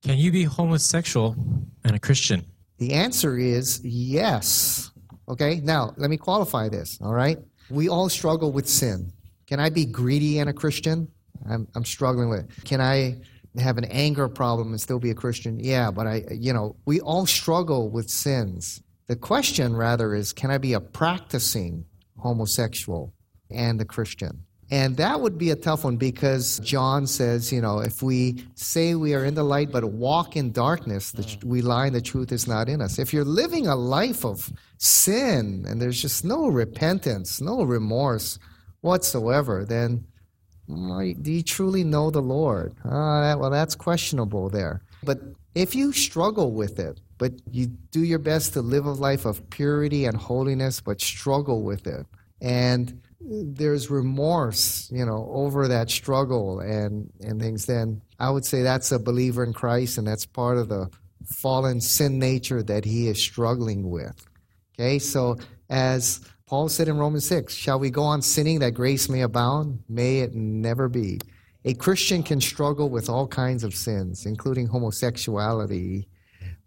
Can 0.04 0.18
you 0.18 0.32
be 0.32 0.44
homosexual 0.44 1.36
and 1.84 1.96
a 1.96 2.00
Christian? 2.00 2.46
The 2.78 2.94
answer 2.94 3.38
is 3.38 3.82
yes. 3.84 4.92
Okay, 5.28 5.60
now 5.62 5.94
let 5.98 6.10
me 6.10 6.18
qualify 6.18 6.70
this, 6.70 6.98
all 7.02 7.14
right? 7.14 7.38
We 7.70 7.90
all 7.90 8.08
struggle 8.10 8.52
with 8.52 8.68
sin. 8.68 9.12
Can 9.48 9.60
I 9.60 9.70
be 9.70 9.86
greedy 9.86 10.40
and 10.40 10.50
a 10.50 10.54
Christian? 10.54 11.08
I'm, 11.50 11.68
I'm 11.76 11.86
struggling 11.86 12.30
with 12.30 12.40
it. 12.42 12.64
Can 12.66 12.82
I 12.82 13.18
have 13.58 13.78
an 13.78 13.86
anger 13.86 14.30
problem 14.30 14.70
and 14.70 14.80
still 14.80 15.00
be 15.00 15.10
a 15.10 15.16
Christian? 15.16 15.60
Yeah, 15.60 15.92
but 15.92 16.08
I, 16.08 16.24
you 16.32 16.54
know, 16.54 16.76
we 16.86 17.02
all 17.02 17.26
struggle 17.26 17.90
with 17.90 18.10
sins. 18.10 18.82
The 19.08 19.16
question, 19.16 19.76
rather, 19.76 20.14
is 20.14 20.34
can 20.34 20.52
I 20.52 20.60
be 20.60 20.74
a 20.74 20.80
practicing 20.80 21.86
homosexual 22.18 23.14
and 23.50 23.82
a 23.82 23.86
Christian? 23.86 24.46
And 24.72 24.98
that 24.98 25.20
would 25.20 25.38
be 25.38 25.50
a 25.50 25.56
tough 25.56 25.84
one 25.84 25.98
because 25.98 26.60
John 26.60 27.08
says, 27.08 27.52
you 27.52 27.60
know, 27.60 27.80
if 27.80 28.04
we 28.04 28.46
say 28.54 28.94
we 28.94 29.16
are 29.16 29.26
in 29.26 29.34
the 29.34 29.44
light 29.44 29.72
but 29.72 29.84
walk 29.84 30.36
in 30.36 30.52
darkness, 30.52 31.12
the, 31.12 31.38
we 31.44 31.62
lie 31.62 31.88
and 31.88 31.96
the 31.96 32.02
truth 32.02 32.32
is 32.32 32.48
not 32.48 32.70
in 32.70 32.80
us. 32.82 33.00
If 33.00 33.12
you're 33.12 33.26
living 33.26 33.66
a 33.66 33.76
life 33.76 34.24
of 34.24 34.52
sin 34.78 35.66
and 35.68 35.82
there's 35.82 36.00
just 36.00 36.24
no 36.24 36.48
repentance, 36.48 37.42
no 37.42 37.64
remorse 37.64 38.38
whatsoever, 38.82 39.66
then 39.66 40.06
do 40.68 41.32
you 41.32 41.42
truly 41.42 41.84
know 41.84 42.12
the 42.12 42.22
Lord? 42.22 42.76
Uh, 42.86 43.36
well, 43.40 43.50
that's 43.50 43.74
questionable 43.74 44.50
there. 44.50 44.84
But 45.04 45.20
if 45.56 45.74
you 45.74 45.92
struggle 45.92 46.52
with 46.52 46.78
it, 46.80 47.00
but 47.18 47.34
you 47.52 47.68
do 47.92 48.04
your 48.04 48.20
best 48.20 48.54
to 48.54 48.62
live 48.62 48.86
a 48.86 48.92
life 48.92 49.26
of 49.26 49.50
purity 49.50 50.06
and 50.06 50.16
holiness, 50.16 50.80
but 50.80 51.02
struggle 51.02 51.64
with 51.64 51.88
it. 51.88 52.06
And 52.40 53.02
there's 53.22 53.90
remorse, 53.90 54.90
you 54.92 55.06
know, 55.06 55.30
over 55.32 55.68
that 55.68 55.90
struggle 55.90 56.60
and, 56.62 57.12
and 57.22 57.40
things, 57.42 57.66
then 57.66 58.02
I 58.20 58.30
would 58.30 58.46
say 58.46 58.62
that's 58.62 58.92
a 58.92 59.00
believer 59.00 59.44
in 59.44 59.54
Christ 59.54 59.98
and 59.98 60.08
that's 60.08 60.26
part 60.26 60.58
of 60.58 60.70
the 60.70 60.90
fallen 61.26 61.82
sin 61.82 62.18
nature 62.18 62.64
that 62.64 62.86
he 62.86 63.08
is 63.08 63.22
struggling 63.22 63.90
with. 63.90 64.26
Okay, 64.74 65.00
so 65.00 65.38
as 65.70 66.22
Paul 66.46 66.70
said 66.70 66.88
in 66.88 66.98
Romans 66.98 67.26
6, 67.26 67.54
shall 67.54 67.80
we 67.80 67.90
go 67.90 68.04
on 68.04 68.22
sinning 68.22 68.60
that 68.60 68.72
grace 68.72 69.10
may 69.10 69.22
abound? 69.22 69.84
May 69.90 70.20
it 70.20 70.34
never 70.34 70.88
be. 70.88 71.20
A 71.66 71.74
Christian 71.74 72.24
can 72.24 72.40
struggle 72.40 72.90
with 72.90 73.10
all 73.10 73.28
kinds 73.28 73.66
of 73.66 73.76
sins, 73.76 74.26
including 74.26 74.68
homosexuality, 74.68 76.08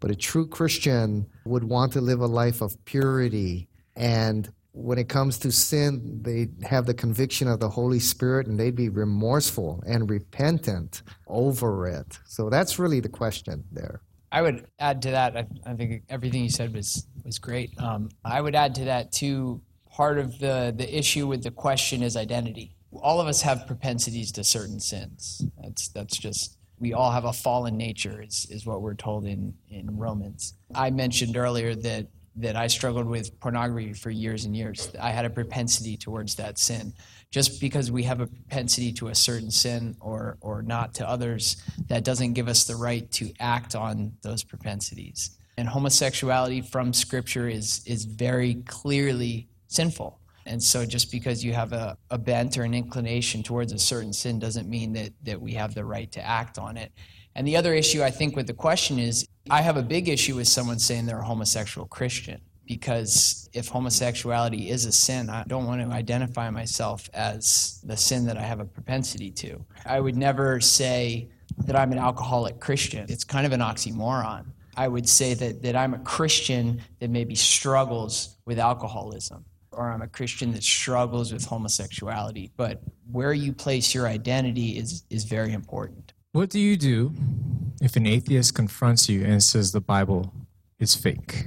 but 0.00 0.10
a 0.10 0.14
true 0.14 0.46
Christian 0.46 1.26
would 1.46 1.64
want 1.64 1.92
to 1.94 2.02
live 2.02 2.20
a 2.20 2.26
life 2.26 2.60
of 2.60 2.76
purity. 2.84 3.68
And 3.96 4.52
when 4.72 4.98
it 4.98 5.08
comes 5.08 5.38
to 5.38 5.52
sin, 5.52 6.20
they 6.22 6.48
have 6.66 6.86
the 6.86 6.94
conviction 6.94 7.46
of 7.46 7.60
the 7.60 7.68
Holy 7.68 7.98
Spirit 7.98 8.46
and 8.46 8.58
they'd 8.58 8.74
be 8.74 8.88
remorseful 8.88 9.82
and 9.86 10.08
repentant 10.08 11.02
over 11.26 11.86
it. 11.86 12.18
So 12.24 12.48
that's 12.48 12.78
really 12.78 13.00
the 13.00 13.08
question 13.08 13.64
there. 13.70 14.00
I 14.30 14.40
would 14.40 14.66
add 14.78 15.02
to 15.02 15.10
that. 15.10 15.36
I, 15.36 15.46
I 15.66 15.74
think 15.74 16.04
everything 16.08 16.42
you 16.42 16.50
said 16.50 16.74
was 16.74 17.06
was 17.22 17.38
great. 17.38 17.78
Um, 17.78 18.08
I 18.24 18.40
would 18.40 18.54
add 18.54 18.74
to 18.76 18.84
that 18.86 19.12
too. 19.12 19.60
Part 19.90 20.18
of 20.18 20.38
the 20.38 20.72
the 20.74 20.98
issue 20.98 21.26
with 21.26 21.42
the 21.42 21.50
question 21.50 22.02
is 22.02 22.16
identity. 22.16 22.74
All 22.92 23.20
of 23.20 23.26
us 23.26 23.42
have 23.42 23.66
propensities 23.66 24.32
to 24.32 24.44
certain 24.44 24.80
sins. 24.80 25.44
That's 25.62 25.88
that's 25.88 26.16
just 26.16 26.56
we 26.82 26.94
all 26.94 27.12
have 27.12 27.26
a 27.26 27.32
fallen 27.32 27.76
nature 27.76 28.20
is, 28.20 28.46
is 28.50 28.66
what 28.66 28.82
we're 28.82 28.94
told 28.94 29.24
in, 29.24 29.54
in 29.70 29.96
Romans. 29.96 30.54
I 30.74 30.90
mentioned 30.90 31.36
earlier 31.36 31.76
that 31.76 32.08
that 32.36 32.56
I 32.56 32.66
struggled 32.66 33.06
with 33.06 33.38
pornography 33.40 33.92
for 33.92 34.10
years 34.10 34.44
and 34.44 34.56
years. 34.56 34.90
I 35.00 35.10
had 35.10 35.24
a 35.24 35.30
propensity 35.30 35.96
towards 35.96 36.34
that 36.36 36.58
sin. 36.58 36.92
Just 37.30 37.60
because 37.60 37.90
we 37.90 38.02
have 38.02 38.20
a 38.20 38.26
propensity 38.26 38.92
to 38.94 39.08
a 39.08 39.14
certain 39.14 39.50
sin 39.50 39.96
or 40.00 40.36
or 40.40 40.62
not 40.62 40.94
to 40.94 41.08
others, 41.08 41.62
that 41.88 42.04
doesn't 42.04 42.34
give 42.34 42.48
us 42.48 42.64
the 42.64 42.76
right 42.76 43.10
to 43.12 43.32
act 43.40 43.74
on 43.74 44.12
those 44.22 44.42
propensities. 44.42 45.38
And 45.56 45.68
homosexuality 45.68 46.60
from 46.60 46.92
scripture 46.92 47.48
is 47.48 47.82
is 47.86 48.04
very 48.04 48.54
clearly 48.66 49.48
sinful. 49.68 50.18
And 50.46 50.62
so 50.62 50.84
just 50.84 51.10
because 51.12 51.44
you 51.44 51.52
have 51.52 51.72
a, 51.72 51.96
a 52.10 52.18
bent 52.18 52.58
or 52.58 52.64
an 52.64 52.74
inclination 52.74 53.42
towards 53.42 53.72
a 53.72 53.78
certain 53.78 54.12
sin 54.12 54.38
doesn't 54.38 54.68
mean 54.68 54.92
that, 54.94 55.12
that 55.22 55.40
we 55.40 55.52
have 55.52 55.74
the 55.74 55.84
right 55.84 56.10
to 56.12 56.26
act 56.26 56.58
on 56.58 56.76
it. 56.76 56.92
And 57.34 57.46
the 57.46 57.56
other 57.56 57.74
issue 57.74 58.02
I 58.02 58.10
think 58.10 58.36
with 58.36 58.46
the 58.46 58.54
question 58.54 58.98
is 58.98 59.26
I 59.50 59.62
have 59.62 59.76
a 59.76 59.82
big 59.82 60.08
issue 60.08 60.36
with 60.36 60.48
someone 60.48 60.78
saying 60.78 61.06
they're 61.06 61.20
a 61.20 61.24
homosexual 61.24 61.86
Christian 61.86 62.40
because 62.66 63.48
if 63.52 63.68
homosexuality 63.68 64.70
is 64.70 64.84
a 64.84 64.92
sin, 64.92 65.28
I 65.28 65.44
don't 65.44 65.66
want 65.66 65.82
to 65.82 65.94
identify 65.94 66.48
myself 66.50 67.10
as 67.12 67.80
the 67.84 67.96
sin 67.96 68.24
that 68.26 68.36
I 68.36 68.42
have 68.42 68.60
a 68.60 68.64
propensity 68.64 69.30
to. 69.32 69.64
I 69.84 70.00
would 70.00 70.16
never 70.16 70.60
say 70.60 71.28
that 71.66 71.76
I'm 71.76 71.92
an 71.92 71.98
alcoholic 71.98 72.60
Christian. 72.60 73.06
It's 73.08 73.24
kind 73.24 73.46
of 73.46 73.52
an 73.52 73.60
oxymoron. 73.60 74.46
I 74.76 74.88
would 74.88 75.08
say 75.08 75.34
that, 75.34 75.62
that 75.62 75.76
I'm 75.76 75.94
a 75.94 75.98
Christian 75.98 76.80
that 77.00 77.10
maybe 77.10 77.34
struggles 77.34 78.36
with 78.46 78.58
alcoholism 78.58 79.44
or 79.72 79.90
I'm 79.90 80.02
a 80.02 80.08
Christian 80.08 80.52
that 80.52 80.62
struggles 80.62 81.32
with 81.32 81.44
homosexuality. 81.44 82.52
But 82.56 82.82
where 83.10 83.32
you 83.32 83.52
place 83.52 83.94
your 83.94 84.06
identity 84.06 84.78
is, 84.78 85.04
is 85.10 85.24
very 85.24 85.52
important. 85.52 86.11
What 86.34 86.48
do 86.48 86.58
you 86.58 86.78
do 86.78 87.12
if 87.82 87.94
an 87.96 88.06
atheist 88.06 88.54
confronts 88.54 89.06
you 89.06 89.22
and 89.22 89.42
says 89.42 89.70
the 89.70 89.82
Bible 89.82 90.32
is 90.78 90.94
fake? 90.94 91.44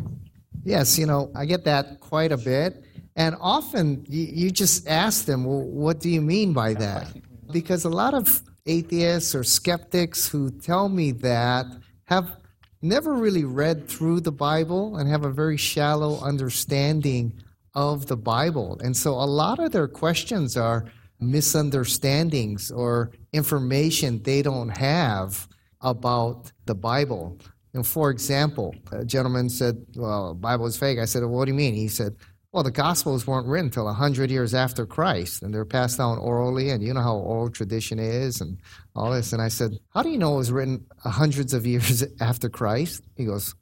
Yes, 0.63 1.00
you 1.00 1.08
know, 1.08 1.32
I 1.36 1.46
get 1.46 1.63
that 1.63 2.00
quite 2.00 2.32
a 2.32 2.38
bit. 2.38 2.86
And 3.15 3.36
often 3.42 4.06
you, 4.08 4.27
you 4.32 4.51
just 4.51 4.88
ask 4.88 5.25
them, 5.25 5.44
well, 5.44 5.63
what 5.63 6.00
do 6.00 6.10
you 6.10 6.22
mean 6.22 6.54
by 6.54 6.75
that? 6.75 7.08
Because 7.51 7.86
a 7.86 7.89
lot 7.89 8.13
of 8.13 8.44
atheists 8.68 9.34
or 9.34 9.44
skeptics 9.44 10.27
who 10.27 10.51
tell 10.51 10.88
me 10.88 11.12
that 11.13 11.65
have 12.04 12.38
never 12.84 13.13
really 13.13 13.44
read 13.44 13.88
through 13.88 14.20
the 14.20 14.32
Bible 14.32 14.98
and 14.98 15.10
have 15.10 15.25
a 15.25 15.32
very 15.32 15.58
shallow 15.58 16.20
understanding 16.20 17.34
of 17.74 18.06
the 18.06 18.18
Bible. 18.18 18.80
And 18.84 18.96
so 18.96 19.13
a 19.13 19.25
lot 19.25 19.58
of 19.58 19.72
their 19.72 19.88
questions 19.88 20.56
are 20.56 20.86
misunderstandings 21.20 22.70
or 22.70 23.10
information 23.36 24.22
they 24.24 24.42
don't 24.42 24.70
have 24.70 25.48
about 25.82 26.51
the 26.65 26.75
Bible. 26.75 27.38
And 27.74 27.86
for 27.86 28.10
example, 28.10 28.74
a 28.92 29.04
gentleman 29.04 29.50
said, 29.50 29.86
Well, 29.96 30.30
the 30.30 30.39
Bible 30.39 30.65
is 30.65 30.77
fake. 30.77 30.98
I 30.98 31.06
said, 31.06 31.22
well, 31.22 31.32
What 31.32 31.46
do 31.46 31.51
you 31.51 31.58
mean? 31.58 31.75
He 31.75 31.89
said, 31.89 32.15
Well, 32.54 32.63
the 32.63 32.72
Gospels 32.72 33.27
weren't 33.27 33.48
written 33.48 33.68
until 33.68 33.86
100 33.86 34.32
years 34.32 34.54
after 34.54 34.86
Christ, 34.86 35.44
and 35.44 35.54
they're 35.54 35.65
passed 35.65 35.98
down 35.98 36.18
orally, 36.18 36.70
and 36.70 36.82
you 36.82 36.94
know 36.94 37.01
how 37.01 37.18
oral 37.18 37.50
tradition 37.50 38.00
is 38.00 38.39
and 38.39 38.58
all 38.96 39.12
this. 39.12 39.34
And 39.34 39.42
I 39.42 39.50
said, 39.50 39.72
How 39.94 40.01
do 40.01 40.10
you 40.10 40.18
know 40.18 40.36
it 40.36 40.38
was 40.38 40.51
written 40.51 40.86
hundreds 41.00 41.54
of 41.54 41.65
years 41.65 42.04
after 42.22 42.50
Christ? 42.50 43.04
He 43.18 43.25
goes, 43.25 43.54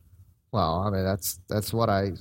Well, 0.51 0.83
I 0.85 0.91
mean, 0.91 1.03
that's, 1.03 1.39
that's 1.49 1.73
what 1.73 1.89
I 1.89 2.11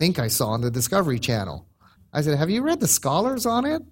think 0.00 0.18
I 0.18 0.28
saw 0.28 0.48
on 0.48 0.62
the 0.62 0.70
Discovery 0.70 1.18
Channel. 1.18 1.68
I 2.14 2.22
said, 2.22 2.38
Have 2.38 2.50
you 2.50 2.62
read 2.62 2.80
the 2.80 2.88
scholars 2.88 3.44
on 3.44 3.66
it? 3.66 3.82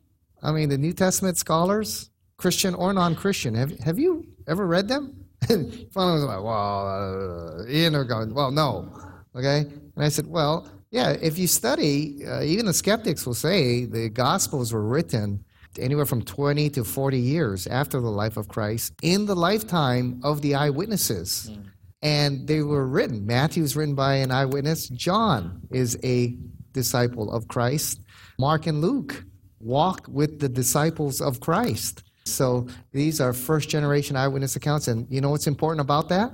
I 0.42 0.52
mean, 0.52 0.70
the 0.70 0.78
New 0.78 0.92
Testament 0.92 1.36
scholars, 1.36 2.10
Christian 2.42 2.74
or 2.74 2.92
non 2.92 3.14
Christian. 3.14 3.54
Have, 3.54 3.78
have 3.78 4.00
you 4.00 4.26
ever 4.48 4.66
read 4.66 4.88
them? 4.88 5.24
And 5.48 5.72
finally 5.92 6.14
was 6.14 6.24
like, 6.24 6.42
well, 6.42 6.88
uh, 6.88 7.66
you 7.68 7.88
know, 7.88 8.02
going, 8.02 8.34
well, 8.34 8.50
no. 8.50 8.92
Okay? 9.36 9.58
And 9.94 10.04
I 10.04 10.08
said, 10.08 10.26
well, 10.26 10.68
yeah, 10.90 11.10
if 11.10 11.38
you 11.38 11.46
study, 11.46 12.26
uh, 12.26 12.42
even 12.42 12.66
the 12.66 12.72
skeptics 12.72 13.24
will 13.24 13.34
say 13.34 13.84
the 13.84 14.08
Gospels 14.08 14.72
were 14.72 14.82
written 14.82 15.44
anywhere 15.78 16.04
from 16.04 16.22
20 16.22 16.68
to 16.70 16.84
40 16.84 17.18
years 17.18 17.68
after 17.68 18.00
the 18.00 18.10
life 18.10 18.36
of 18.36 18.48
Christ 18.48 18.92
in 19.02 19.24
the 19.26 19.36
lifetime 19.36 20.20
of 20.24 20.42
the 20.42 20.56
eyewitnesses. 20.56 21.48
Mm. 21.48 21.64
And 22.02 22.48
they 22.48 22.62
were 22.62 22.86
written. 22.88 23.24
Matthew 23.24 23.62
is 23.62 23.76
written 23.76 23.94
by 23.94 24.16
an 24.16 24.32
eyewitness. 24.32 24.88
John 24.88 25.60
is 25.70 25.96
a 26.02 26.36
disciple 26.72 27.30
of 27.30 27.46
Christ. 27.46 28.00
Mark 28.36 28.66
and 28.66 28.80
Luke 28.80 29.24
walked 29.60 30.08
with 30.08 30.40
the 30.40 30.48
disciples 30.48 31.20
of 31.20 31.38
Christ. 31.38 32.02
So 32.24 32.66
these 32.92 33.20
are 33.20 33.32
first 33.32 33.68
generation 33.68 34.16
eyewitness 34.16 34.56
accounts. 34.56 34.88
And 34.88 35.06
you 35.10 35.20
know 35.20 35.30
what's 35.30 35.46
important 35.46 35.80
about 35.80 36.08
that? 36.10 36.32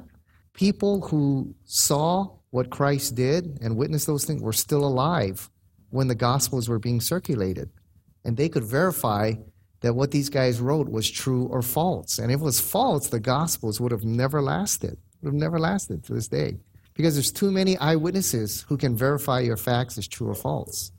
People 0.53 1.01
who 1.03 1.55
saw 1.65 2.29
what 2.51 2.71
Christ 2.71 3.15
did 3.15 3.59
and 3.61 3.77
witnessed 3.77 4.07
those 4.07 4.25
things 4.25 4.43
were 4.43 4.53
still 4.53 4.85
alive 4.85 5.51
when 5.91 6.09
the 6.09 6.15
Gospels 6.15 6.69
were 6.69 6.79
being 6.79 7.01
circulated. 7.01 7.71
And 8.25 8.37
they 8.37 8.49
could 8.49 8.65
verify 8.65 9.35
that 9.81 9.95
what 9.95 10.11
these 10.11 10.29
guys 10.29 10.61
wrote 10.61 10.89
was 10.89 11.09
true 11.09 11.47
or 11.47 11.63
false. 11.63 12.19
And 12.19 12.33
if 12.33 12.41
it 12.41 12.45
was 12.45 12.61
false, 12.61 13.09
the 13.09 13.21
Gospels 13.21 13.81
would 13.81 13.93
have 13.93 14.05
never 14.05 14.43
lasted, 14.43 14.99
would 15.23 15.33
have 15.33 15.41
never 15.41 15.59
lasted 15.59 16.05
to 16.05 16.15
this 16.15 16.29
day. 16.29 16.59
Because 16.95 17.15
there's 17.15 17.31
too 17.31 17.53
many 17.53 17.79
eyewitnesses 17.79 18.65
who 18.69 18.77
can 18.77 18.97
verify 18.97 19.41
your 19.41 19.57
facts 19.57 19.97
as 19.99 20.09
true 20.09 20.29
or 20.29 20.35
false. 20.35 20.91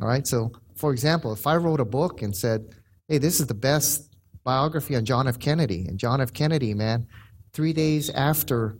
All 0.00 0.08
right? 0.08 0.26
So, 0.26 0.50
for 0.74 0.92
example, 0.92 1.32
if 1.32 1.46
I 1.46 1.56
wrote 1.56 1.78
a 1.80 1.84
book 1.84 2.22
and 2.22 2.34
said, 2.34 2.74
hey, 3.06 3.18
this 3.18 3.38
is 3.38 3.46
the 3.46 3.54
best 3.54 4.13
biography 4.44 4.94
on 4.96 5.04
John 5.04 5.26
F. 5.26 5.38
Kennedy. 5.38 5.86
And 5.88 5.98
John 5.98 6.20
F. 6.20 6.32
Kennedy, 6.32 6.74
man, 6.74 7.06
three 7.52 7.72
days 7.72 8.10
after 8.10 8.78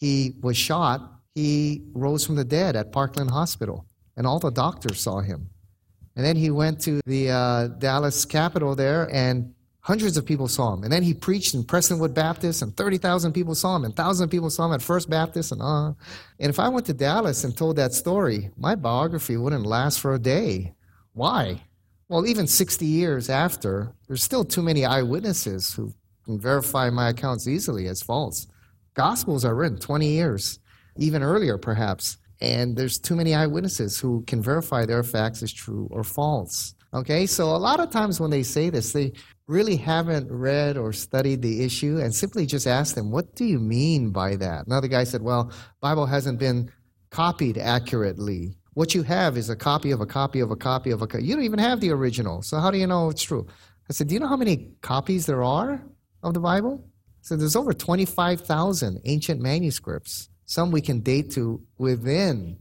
he 0.00 0.34
was 0.40 0.56
shot, 0.56 1.12
he 1.34 1.82
rose 1.92 2.26
from 2.26 2.34
the 2.34 2.44
dead 2.44 2.76
at 2.76 2.92
Parkland 2.92 3.30
Hospital, 3.30 3.86
and 4.16 4.26
all 4.26 4.38
the 4.38 4.50
doctors 4.50 5.00
saw 5.00 5.20
him. 5.20 5.48
And 6.16 6.24
then 6.24 6.36
he 6.36 6.50
went 6.50 6.80
to 6.82 7.00
the 7.06 7.30
uh, 7.30 7.68
Dallas 7.68 8.24
Capitol 8.24 8.74
there, 8.74 9.08
and 9.12 9.54
hundreds 9.80 10.16
of 10.16 10.26
people 10.26 10.46
saw 10.46 10.74
him. 10.74 10.84
And 10.84 10.92
then 10.92 11.02
he 11.02 11.14
preached 11.14 11.54
in 11.54 11.64
Prestonwood 11.64 12.14
Baptist, 12.14 12.62
and 12.62 12.76
30,000 12.76 13.32
people 13.32 13.54
saw 13.54 13.76
him, 13.76 13.84
and 13.84 13.92
1,000 13.92 14.28
people 14.28 14.50
saw 14.50 14.66
him 14.66 14.72
at 14.72 14.82
First 14.82 15.08
Baptist, 15.08 15.52
and 15.52 15.62
uh. 15.62 15.92
And 16.38 16.50
if 16.50 16.58
I 16.58 16.68
went 16.68 16.86
to 16.86 16.94
Dallas 16.94 17.44
and 17.44 17.56
told 17.56 17.76
that 17.76 17.94
story, 17.94 18.50
my 18.56 18.74
biography 18.74 19.36
wouldn't 19.36 19.64
last 19.64 20.00
for 20.00 20.14
a 20.14 20.18
day. 20.18 20.74
Why? 21.14 21.62
Well, 22.12 22.26
even 22.26 22.46
60 22.46 22.84
years 22.84 23.30
after, 23.30 23.94
there's 24.06 24.22
still 24.22 24.44
too 24.44 24.60
many 24.60 24.84
eyewitnesses 24.84 25.72
who 25.72 25.94
can 26.26 26.38
verify 26.38 26.90
my 26.90 27.08
accounts 27.08 27.48
easily 27.48 27.86
as 27.86 28.02
false. 28.02 28.46
Gospels 28.92 29.46
are 29.46 29.54
written 29.54 29.78
20 29.78 30.08
years, 30.08 30.58
even 30.98 31.22
earlier 31.22 31.56
perhaps, 31.56 32.18
and 32.42 32.76
there's 32.76 32.98
too 32.98 33.16
many 33.16 33.34
eyewitnesses 33.34 33.98
who 33.98 34.22
can 34.26 34.42
verify 34.42 34.84
their 34.84 35.02
facts 35.02 35.42
as 35.42 35.54
true 35.54 35.88
or 35.90 36.04
false. 36.04 36.74
Okay, 36.92 37.24
so 37.24 37.44
a 37.44 37.56
lot 37.56 37.80
of 37.80 37.88
times 37.88 38.20
when 38.20 38.30
they 38.30 38.42
say 38.42 38.68
this, 38.68 38.92
they 38.92 39.14
really 39.46 39.76
haven't 39.76 40.30
read 40.30 40.76
or 40.76 40.92
studied 40.92 41.40
the 41.40 41.64
issue 41.64 41.98
and 41.98 42.14
simply 42.14 42.44
just 42.44 42.66
ask 42.66 42.94
them, 42.94 43.10
what 43.10 43.34
do 43.34 43.46
you 43.46 43.58
mean 43.58 44.10
by 44.10 44.36
that? 44.36 44.66
Another 44.66 44.86
guy 44.86 45.04
said, 45.04 45.22
well, 45.22 45.50
Bible 45.80 46.04
hasn't 46.04 46.38
been 46.38 46.70
copied 47.08 47.56
accurately. 47.56 48.54
What 48.74 48.94
you 48.94 49.02
have 49.02 49.36
is 49.36 49.50
a 49.50 49.56
copy 49.56 49.90
of 49.90 50.00
a 50.00 50.06
copy 50.06 50.40
of 50.40 50.50
a 50.50 50.56
copy 50.56 50.90
of 50.90 51.02
a 51.02 51.06
copy. 51.06 51.24
You 51.24 51.34
don't 51.34 51.44
even 51.44 51.58
have 51.58 51.80
the 51.80 51.90
original. 51.90 52.42
So 52.42 52.58
how 52.58 52.70
do 52.70 52.78
you 52.78 52.86
know 52.86 53.10
it's 53.10 53.22
true? 53.22 53.46
I 53.88 53.92
said, 53.92 54.08
Do 54.08 54.14
you 54.14 54.20
know 54.20 54.28
how 54.28 54.36
many 54.36 54.70
copies 54.80 55.26
there 55.26 55.42
are 55.42 55.82
of 56.22 56.34
the 56.34 56.40
Bible? 56.40 56.88
So 57.20 57.36
there's 57.36 57.56
over 57.56 57.72
25,000 57.72 59.00
ancient 59.04 59.40
manuscripts. 59.40 60.28
Some 60.46 60.70
we 60.70 60.80
can 60.80 61.00
date 61.00 61.30
to 61.32 61.62
within 61.78 62.58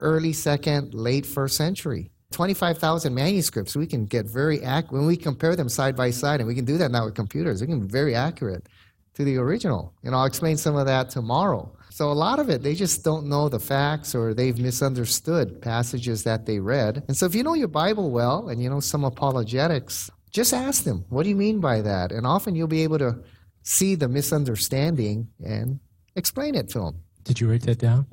early 0.00 0.32
second, 0.32 0.94
late 0.94 1.26
first 1.26 1.56
century. 1.56 2.10
25,000 2.32 3.14
manuscripts. 3.14 3.74
We 3.74 3.86
can 3.86 4.04
get 4.04 4.26
very 4.26 4.62
accurate. 4.62 4.92
When 4.92 5.06
we 5.06 5.16
compare 5.16 5.56
them 5.56 5.68
side 5.68 5.96
by 5.96 6.10
side, 6.10 6.40
and 6.40 6.46
we 6.46 6.54
can 6.54 6.64
do 6.64 6.78
that 6.78 6.90
now 6.90 7.06
with 7.06 7.14
computers, 7.14 7.60
we 7.60 7.66
can 7.66 7.80
be 7.80 7.86
very 7.86 8.14
accurate 8.14 8.68
to 9.14 9.24
the 9.24 9.38
original. 9.38 9.94
And 10.04 10.14
I'll 10.14 10.26
explain 10.26 10.56
some 10.56 10.76
of 10.76 10.86
that 10.86 11.10
tomorrow. 11.10 11.74
So 11.90 12.10
a 12.10 12.14
lot 12.14 12.38
of 12.38 12.48
it, 12.50 12.62
they 12.62 12.74
just 12.74 13.04
don't 13.04 13.26
know 13.26 13.48
the 13.48 13.58
facts 13.58 14.14
or 14.14 14.34
they've 14.34 14.58
misunderstood 14.58 15.60
passages 15.60 16.24
that 16.24 16.46
they 16.46 16.58
read. 16.58 17.02
And 17.08 17.16
so 17.16 17.26
if 17.26 17.34
you 17.34 17.42
know 17.42 17.54
your 17.54 17.68
Bible 17.68 18.10
well 18.10 18.48
and 18.48 18.62
you 18.62 18.70
know 18.70 18.80
some 18.80 19.04
apologetics, 19.04 20.10
just 20.30 20.52
ask 20.52 20.84
them, 20.84 21.04
what 21.08 21.22
do 21.22 21.30
you 21.30 21.36
mean 21.36 21.60
by 21.60 21.80
that? 21.80 22.12
And 22.12 22.26
often 22.26 22.54
you'll 22.54 22.68
be 22.68 22.82
able 22.82 22.98
to 22.98 23.18
see 23.62 23.94
the 23.94 24.08
misunderstanding 24.08 25.28
and 25.44 25.80
explain 26.16 26.54
it 26.54 26.68
to 26.70 26.80
them. 26.80 27.00
Did 27.24 27.40
you 27.40 27.50
write 27.50 27.62
that 27.62 27.78
down? 27.78 28.06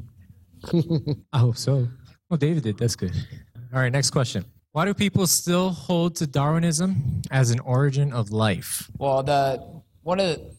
I 1.34 1.40
hope 1.40 1.58
so. 1.58 1.88
Well, 2.30 2.38
David 2.38 2.64
did. 2.64 2.78
That's 2.78 2.96
good. 2.96 3.14
All 3.74 3.80
right, 3.80 3.92
next 3.92 4.12
question. 4.12 4.46
Why 4.72 4.86
do 4.86 4.94
people 4.94 5.28
still 5.28 5.70
hold 5.70 6.16
to 6.18 6.28
Darwinism 6.28 7.22
as 7.32 7.52
an 7.52 7.60
origin 7.62 8.12
of 8.12 8.32
life? 8.32 8.90
Well, 8.98 9.24
the 9.24 9.82
one 10.04 10.20
of 10.20 10.28
the 10.28 10.55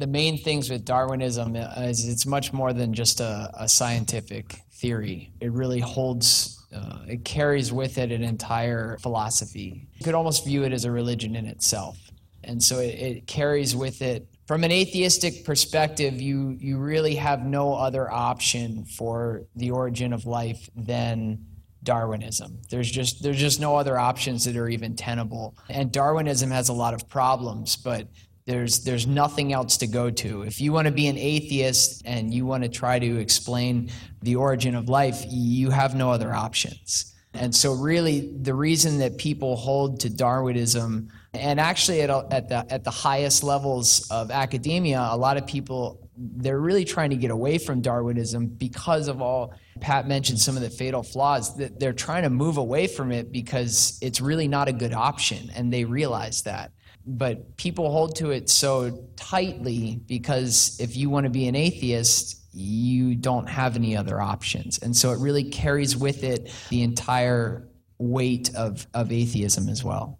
the 0.00 0.06
main 0.06 0.38
things 0.38 0.70
with 0.70 0.84
Darwinism 0.84 1.54
is 1.56 2.08
it's 2.08 2.26
much 2.26 2.52
more 2.52 2.72
than 2.72 2.94
just 2.94 3.20
a, 3.20 3.50
a 3.54 3.68
scientific 3.68 4.56
theory. 4.72 5.32
It 5.40 5.52
really 5.52 5.80
holds, 5.80 6.66
uh, 6.74 7.00
it 7.06 7.24
carries 7.24 7.72
with 7.72 7.98
it 7.98 8.10
an 8.10 8.22
entire 8.22 8.98
philosophy. 8.98 9.86
You 9.94 10.04
could 10.04 10.14
almost 10.14 10.44
view 10.44 10.64
it 10.64 10.72
as 10.72 10.84
a 10.84 10.90
religion 10.90 11.36
in 11.36 11.46
itself. 11.46 11.98
And 12.42 12.62
so 12.62 12.78
it, 12.78 12.94
it 12.94 13.26
carries 13.26 13.76
with 13.76 14.00
it 14.00 14.26
from 14.50 14.64
an 14.64 14.72
atheistic 14.72 15.44
perspective, 15.44 16.20
you 16.20 16.56
you 16.58 16.78
really 16.78 17.14
have 17.14 17.44
no 17.44 17.72
other 17.72 18.10
option 18.10 18.84
for 18.84 19.42
the 19.54 19.70
origin 19.70 20.12
of 20.12 20.26
life 20.26 20.68
than 20.74 21.46
Darwinism. 21.84 22.58
There's 22.68 22.90
just 22.90 23.22
there's 23.22 23.38
just 23.38 23.60
no 23.60 23.76
other 23.76 23.96
options 23.96 24.44
that 24.46 24.56
are 24.56 24.68
even 24.68 24.96
tenable. 24.96 25.56
And 25.68 25.92
Darwinism 25.92 26.50
has 26.50 26.68
a 26.68 26.72
lot 26.72 26.94
of 26.94 27.08
problems, 27.08 27.76
but 27.76 28.08
there's 28.46 28.84
there's 28.84 29.06
nothing 29.06 29.52
else 29.52 29.76
to 29.78 29.86
go 29.86 30.10
to. 30.10 30.42
If 30.42 30.60
you 30.60 30.72
want 30.72 30.86
to 30.86 30.92
be 30.92 31.06
an 31.06 31.18
atheist 31.18 32.02
and 32.04 32.32
you 32.32 32.46
want 32.46 32.62
to 32.62 32.68
try 32.68 32.98
to 32.98 33.16
explain 33.18 33.90
the 34.22 34.36
origin 34.36 34.74
of 34.74 34.88
life, 34.88 35.24
you 35.28 35.70
have 35.70 35.94
no 35.94 36.10
other 36.10 36.34
options. 36.34 37.14
And 37.34 37.54
so 37.54 37.74
really 37.74 38.32
the 38.42 38.54
reason 38.54 38.98
that 38.98 39.18
people 39.18 39.56
hold 39.56 40.00
to 40.00 40.10
Darwinism 40.10 41.08
and 41.32 41.60
actually 41.60 42.00
at, 42.00 42.10
at 42.10 42.48
the 42.48 42.66
at 42.72 42.82
the 42.82 42.90
highest 42.90 43.44
levels 43.44 44.10
of 44.10 44.30
academia, 44.30 45.08
a 45.10 45.16
lot 45.16 45.36
of 45.36 45.46
people 45.46 46.08
they're 46.16 46.60
really 46.60 46.84
trying 46.84 47.10
to 47.10 47.16
get 47.16 47.30
away 47.30 47.56
from 47.56 47.80
Darwinism 47.80 48.46
because 48.46 49.08
of 49.08 49.22
all 49.22 49.54
Pat 49.80 50.06
mentioned 50.06 50.38
some 50.38 50.56
of 50.56 50.62
the 50.62 50.68
fatal 50.68 51.02
flaws 51.02 51.56
that 51.56 51.80
they're 51.80 51.94
trying 51.94 52.24
to 52.24 52.30
move 52.30 52.58
away 52.58 52.86
from 52.86 53.10
it 53.12 53.32
because 53.32 53.98
it's 54.02 54.20
really 54.20 54.48
not 54.48 54.68
a 54.68 54.72
good 54.72 54.92
option 54.92 55.50
and 55.54 55.72
they 55.72 55.84
realize 55.84 56.42
that 56.42 56.72
but 57.18 57.56
people 57.56 57.90
hold 57.90 58.16
to 58.16 58.30
it 58.30 58.48
so 58.48 59.04
tightly 59.16 60.00
because 60.06 60.78
if 60.80 60.96
you 60.96 61.10
want 61.10 61.24
to 61.24 61.30
be 61.30 61.48
an 61.48 61.56
atheist, 61.56 62.40
you 62.52 63.14
don't 63.14 63.48
have 63.48 63.76
any 63.76 63.96
other 63.96 64.20
options. 64.20 64.78
And 64.78 64.96
so 64.96 65.10
it 65.10 65.18
really 65.18 65.44
carries 65.44 65.96
with 65.96 66.24
it 66.24 66.52
the 66.68 66.82
entire 66.82 67.68
weight 67.98 68.54
of, 68.54 68.86
of 68.94 69.12
atheism 69.12 69.68
as 69.68 69.84
well. 69.84 70.18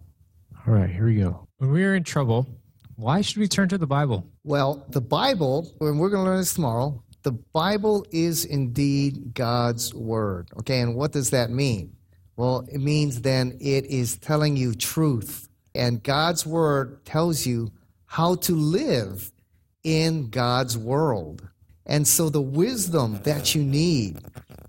All 0.67 0.73
right, 0.73 0.89
here 0.89 1.05
we 1.05 1.15
go. 1.15 1.47
When 1.57 1.71
we 1.71 1.83
are 1.83 1.95
in 1.95 2.03
trouble, 2.03 2.47
why 2.95 3.21
should 3.21 3.37
we 3.37 3.47
turn 3.47 3.69
to 3.69 3.77
the 3.77 3.87
Bible? 3.87 4.27
Well, 4.43 4.85
the 4.89 5.01
Bible, 5.01 5.71
and 5.81 5.99
we're 5.99 6.09
going 6.09 6.23
to 6.23 6.29
learn 6.29 6.39
this 6.39 6.53
tomorrow, 6.53 7.03
the 7.23 7.31
Bible 7.31 8.05
is 8.11 8.45
indeed 8.45 9.33
God's 9.33 9.93
word. 9.93 10.49
Okay, 10.59 10.81
and 10.81 10.95
what 10.95 11.11
does 11.11 11.29
that 11.31 11.49
mean? 11.49 11.95
Well, 12.35 12.67
it 12.71 12.79
means 12.79 13.21
then 13.21 13.57
it 13.59 13.85
is 13.85 14.17
telling 14.17 14.57
you 14.57 14.73
truth 14.73 15.47
and 15.73 16.03
God's 16.03 16.45
word 16.45 17.05
tells 17.05 17.45
you 17.45 17.71
how 18.05 18.35
to 18.35 18.55
live 18.55 19.31
in 19.83 20.29
God's 20.29 20.77
world. 20.77 21.47
And 21.85 22.07
so 22.07 22.29
the 22.29 22.41
wisdom 22.41 23.19
that 23.23 23.55
you 23.55 23.63
need 23.63 24.19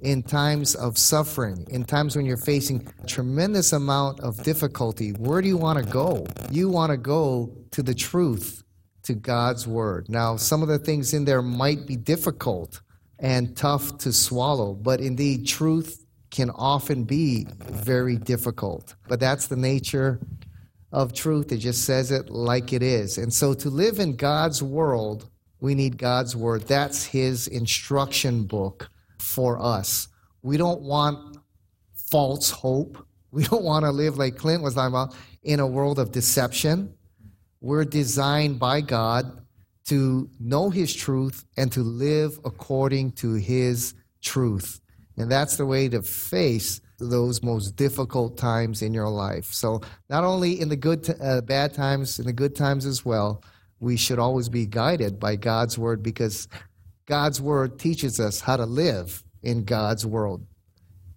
in 0.01 0.23
times 0.23 0.75
of 0.75 0.99
suffering, 0.99 1.67
in 1.71 1.85
times 1.85 2.17
when 2.17 2.27
you're 2.27 2.37
facing 2.37 2.89
tremendous 3.07 3.73
amount 3.73 4.21
of 4.21 4.43
difficulty, 4.43 5.11
where 5.11 5.41
do 5.41 5.49
you 5.49 5.57
want 5.57 5.79
to 5.79 5.85
go? 5.85 6.27
You 6.51 6.69
want 6.69 6.91
to 6.91 6.97
go 6.97 7.53
to 7.73 7.83
the 7.83 7.95
truth, 7.95 8.65
to 9.05 9.15
God's 9.15 9.67
word. 9.67 10.09
Now, 10.09 10.37
some 10.37 10.63
of 10.63 10.69
the 10.69 10.79
things 10.79 11.13
in 11.15 11.25
there 11.25 11.43
might 11.43 11.87
be 11.87 11.97
difficult 11.97 12.81
and 13.19 13.57
tough 13.57 13.99
to 13.99 14.13
swallow, 14.13 14.75
but 14.75 15.01
indeed, 15.01 15.47
truth 15.47 16.05
can 16.31 16.51
often 16.51 17.05
be 17.05 17.47
very 17.61 18.17
difficult. 18.17 18.97
But 19.07 19.21
that's 19.21 19.47
the 19.47 19.57
nature 19.57 20.19
of 20.93 21.13
truth. 21.13 21.51
It 21.53 21.59
just 21.59 21.85
says 21.85 22.11
it 22.11 22.31
like 22.31 22.73
it 22.73 22.83
is. 22.83 23.19
And 23.19 23.33
so 23.33 23.55
to 23.55 23.71
live 23.71 23.99
in 23.99 24.17
God's 24.17 24.63
world, 24.63 25.31
we 25.61 25.75
need 25.75 25.97
God's 25.97 26.37
word. 26.37 26.63
That's 26.63 27.05
his 27.05 27.49
instruction 27.49 28.45
book 28.45 28.91
for 29.19 29.61
us. 29.61 30.09
We 30.43 30.57
don't 30.57 30.83
want 30.83 31.39
false 31.95 32.51
hope. 32.51 33.07
We 33.35 33.45
don't 33.45 33.65
want 33.65 33.87
to 33.87 33.91
live 33.91 34.19
like 34.19 34.37
Clint 34.37 34.63
was 34.63 34.75
talking 34.75 34.93
about 34.93 35.15
in 35.43 35.59
a 35.59 35.67
world 35.67 35.99
of 35.99 36.13
deception. 36.13 36.93
We're 37.63 37.87
designed 37.87 38.59
by 38.59 38.83
God 38.83 39.41
to 39.87 40.29
know 40.39 40.69
his 40.69 40.93
truth 40.93 41.47
and 41.57 41.73
to 41.73 41.81
live 41.81 42.39
according 42.45 43.13
to 43.13 43.33
his 43.33 43.95
truth. 44.21 44.83
And 45.17 45.33
that's 45.33 45.57
the 45.57 45.65
way 45.65 45.89
to 45.89 46.03
face 46.03 46.83
those 47.03 47.43
most 47.43 47.77
difficult 47.77 48.37
times 48.37 48.83
in 48.83 48.95
your 48.95 49.09
life. 49.09 49.47
So, 49.47 49.81
not 50.09 50.25
only 50.25 50.61
in 50.61 50.69
the 50.69 50.77
good, 50.77 51.05
t- 51.05 51.15
uh, 51.21 51.41
bad 51.43 51.75
times, 51.75 52.19
in 52.19 52.27
the 52.27 52.33
good 52.33 52.57
times 52.57 52.87
as 52.87 53.05
well, 53.05 53.43
we 53.81 53.97
should 53.97 54.19
always 54.19 54.49
be 54.49 54.67
guided 54.67 55.19
by 55.19 55.37
God's 55.37 55.77
word 55.77 56.03
because 56.03 56.49
God's 57.07 57.41
word 57.41 57.79
teaches 57.79 58.21
us 58.21 58.41
how 58.41 58.57
to 58.57 58.65
live 58.65 59.25
in 59.43 59.65
God's 59.65 60.07
world. 60.07 60.47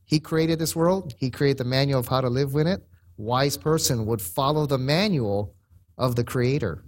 He 0.06 0.20
created 0.20 0.60
this 0.60 0.76
world, 0.76 1.14
He 1.18 1.30
created 1.30 1.60
the 1.60 1.66
manual 1.66 2.00
of 2.00 2.08
how 2.08 2.22
to 2.22 2.30
live 2.30 2.56
in 2.56 2.68
it. 2.68 2.86
Wise 3.18 3.58
person 3.58 4.06
would 4.06 4.22
follow 4.22 4.66
the 4.66 4.78
manual 4.78 5.56
of 5.98 6.16
the 6.16 6.24
Creator. 6.24 6.84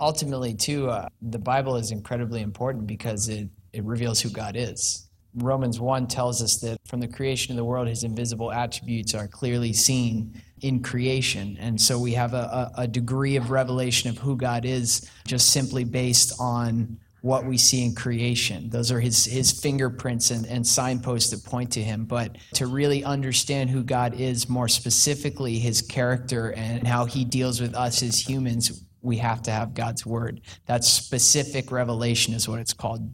Ultimately, 0.00 0.54
too, 0.54 0.88
uh, 0.88 1.08
the 1.22 1.38
Bible 1.38 1.76
is 1.76 1.92
incredibly 1.92 2.40
important 2.40 2.86
because 2.86 3.28
it, 3.28 3.48
it 3.72 3.84
reveals 3.84 4.20
who 4.20 4.30
God 4.30 4.56
is. 4.56 5.07
Romans 5.34 5.78
1 5.78 6.06
tells 6.06 6.42
us 6.42 6.56
that 6.58 6.78
from 6.86 7.00
the 7.00 7.08
creation 7.08 7.52
of 7.52 7.56
the 7.56 7.64
world, 7.64 7.88
his 7.88 8.02
invisible 8.02 8.50
attributes 8.50 9.14
are 9.14 9.28
clearly 9.28 9.72
seen 9.72 10.42
in 10.62 10.82
creation. 10.82 11.56
And 11.60 11.80
so 11.80 11.98
we 11.98 12.12
have 12.12 12.34
a, 12.34 12.72
a, 12.76 12.88
degree 12.88 13.36
of 13.36 13.50
revelation 13.50 14.10
of 14.10 14.18
who 14.18 14.36
God 14.36 14.64
is 14.64 15.08
just 15.24 15.50
simply 15.50 15.84
based 15.84 16.32
on 16.40 16.98
what 17.20 17.44
we 17.44 17.58
see 17.58 17.84
in 17.84 17.94
creation. 17.94 18.70
Those 18.70 18.90
are 18.92 19.00
his, 19.00 19.24
his 19.24 19.52
fingerprints 19.52 20.30
and, 20.30 20.46
and 20.46 20.66
signposts 20.66 21.30
that 21.30 21.44
point 21.48 21.70
to 21.72 21.82
him. 21.82 22.04
But 22.04 22.36
to 22.54 22.66
really 22.66 23.04
understand 23.04 23.70
who 23.70 23.82
God 23.82 24.14
is, 24.14 24.48
more 24.48 24.68
specifically 24.68 25.58
his 25.58 25.82
character 25.82 26.52
and 26.52 26.86
how 26.86 27.04
he 27.04 27.24
deals 27.24 27.60
with 27.60 27.74
us 27.74 28.02
as 28.02 28.18
humans, 28.18 28.84
we 29.02 29.16
have 29.18 29.42
to 29.42 29.50
have 29.50 29.74
God's 29.74 30.06
word. 30.06 30.40
That 30.66 30.84
specific 30.84 31.70
revelation 31.72 32.34
is 32.34 32.48
what 32.48 32.60
it's 32.60 32.72
called. 32.72 33.08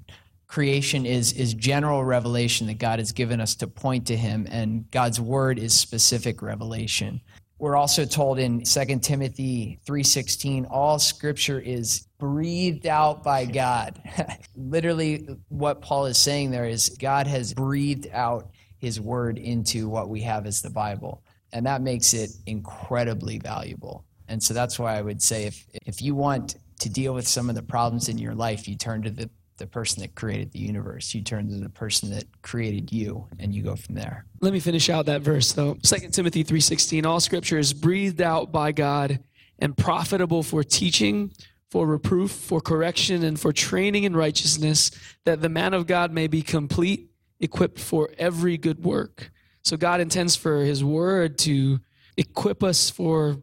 Creation 0.55 1.05
is, 1.05 1.33
is 1.33 1.53
general 1.53 2.05
revelation 2.05 2.69
that 2.69 2.79
God 2.79 3.01
has 3.01 3.11
given 3.11 3.40
us 3.40 3.57
to 3.57 3.67
point 3.67 4.07
to 4.07 4.17
him, 4.17 4.47
and 4.49 4.88
God's 4.93 5.21
word 5.21 5.59
is 5.59 5.75
specific 5.75 6.43
revelation. 6.43 7.21
We're 7.59 7.75
also 7.75 8.05
told 8.05 8.38
in 8.38 8.62
2 8.62 9.01
Timothy 9.01 9.81
3:16 9.85 10.69
all 10.71 11.01
scripture 11.01 11.59
is 11.59 12.07
breathed 12.21 12.87
out 12.87 13.25
by 13.25 13.47
God. 13.47 14.01
Literally 14.55 15.27
what 15.49 15.83
Paul 15.83 16.07
is 16.07 16.19
saying 16.19 16.53
there 16.53 16.69
is 16.69 16.88
God 17.01 17.27
has 17.27 17.53
breathed 17.53 18.07
out 18.12 18.49
his 18.79 19.01
word 19.01 19.38
into 19.38 19.88
what 19.88 20.09
we 20.09 20.21
have 20.21 20.47
as 20.47 20.62
the 20.62 20.71
Bible. 20.71 21.25
And 21.53 21.67
that 21.67 21.83
makes 21.83 22.14
it 22.14 22.31
incredibly 22.47 23.40
valuable. 23.40 24.05
And 24.29 24.40
so 24.40 24.55
that's 24.55 24.79
why 24.79 24.97
I 24.97 25.03
would 25.03 25.21
say 25.21 25.47
if 25.47 25.67
if 25.85 26.01
you 26.01 26.14
want 26.14 26.55
to 26.79 26.88
deal 26.88 27.12
with 27.12 27.27
some 27.27 27.49
of 27.49 27.57
the 27.57 27.62
problems 27.64 28.09
in 28.09 28.19
your 28.19 28.37
life, 28.37 28.69
you 28.69 28.77
turn 28.77 29.03
to 29.03 29.11
the 29.11 29.29
the 29.57 29.67
person 29.67 30.03
that 30.03 30.14
created 30.14 30.53
the 30.53 30.59
universe. 30.59 31.14
You 31.14 31.23
turn 31.23 31.49
to 31.49 31.57
the 31.57 31.69
person 31.69 32.11
that 32.11 32.25
created 32.43 32.93
you 32.93 33.27
and 33.38 33.55
you 33.55 33.62
go 33.62 33.77
from 33.77 33.95
there. 33.95 34.27
Let 34.40 34.53
me 34.53 34.61
finish 34.61 34.90
out 34.90 35.07
that 35.07 35.23
verse 35.23 35.53
though. 35.53 35.75
2 35.83 36.11
Timothy 36.11 36.45
3:16 36.45 37.07
All 37.07 37.21
scripture 37.21 37.59
is 37.59 37.73
breathed 37.73 38.21
out 38.21 38.53
by 38.53 38.73
God 38.73 39.21
and 39.59 39.77
profitable 39.77 40.43
for 40.43 40.64
teaching, 40.64 41.33
for 41.71 41.87
reproof, 41.87 42.31
for 42.31 42.61
correction 42.61 43.23
and 43.23 43.38
for 43.38 43.53
training 43.53 44.05
in 44.05 44.17
righteousness 44.17 44.90
that 45.25 45.40
the 45.40 45.49
man 45.49 45.75
of 45.75 45.87
God 45.87 46.12
may 46.12 46.27
be 46.27 46.43
complete, 46.43 47.11
equipped 47.40 47.79
for 47.79 48.11
every 48.19 48.57
good 48.57 48.85
work. 48.85 49.31
So 49.62 49.77
God 49.77 50.01
intends 50.01 50.37
for 50.37 50.62
his 50.62 50.85
word 50.85 51.38
to 51.38 51.81
equip 52.17 52.62
us 52.62 52.90
for 52.90 53.38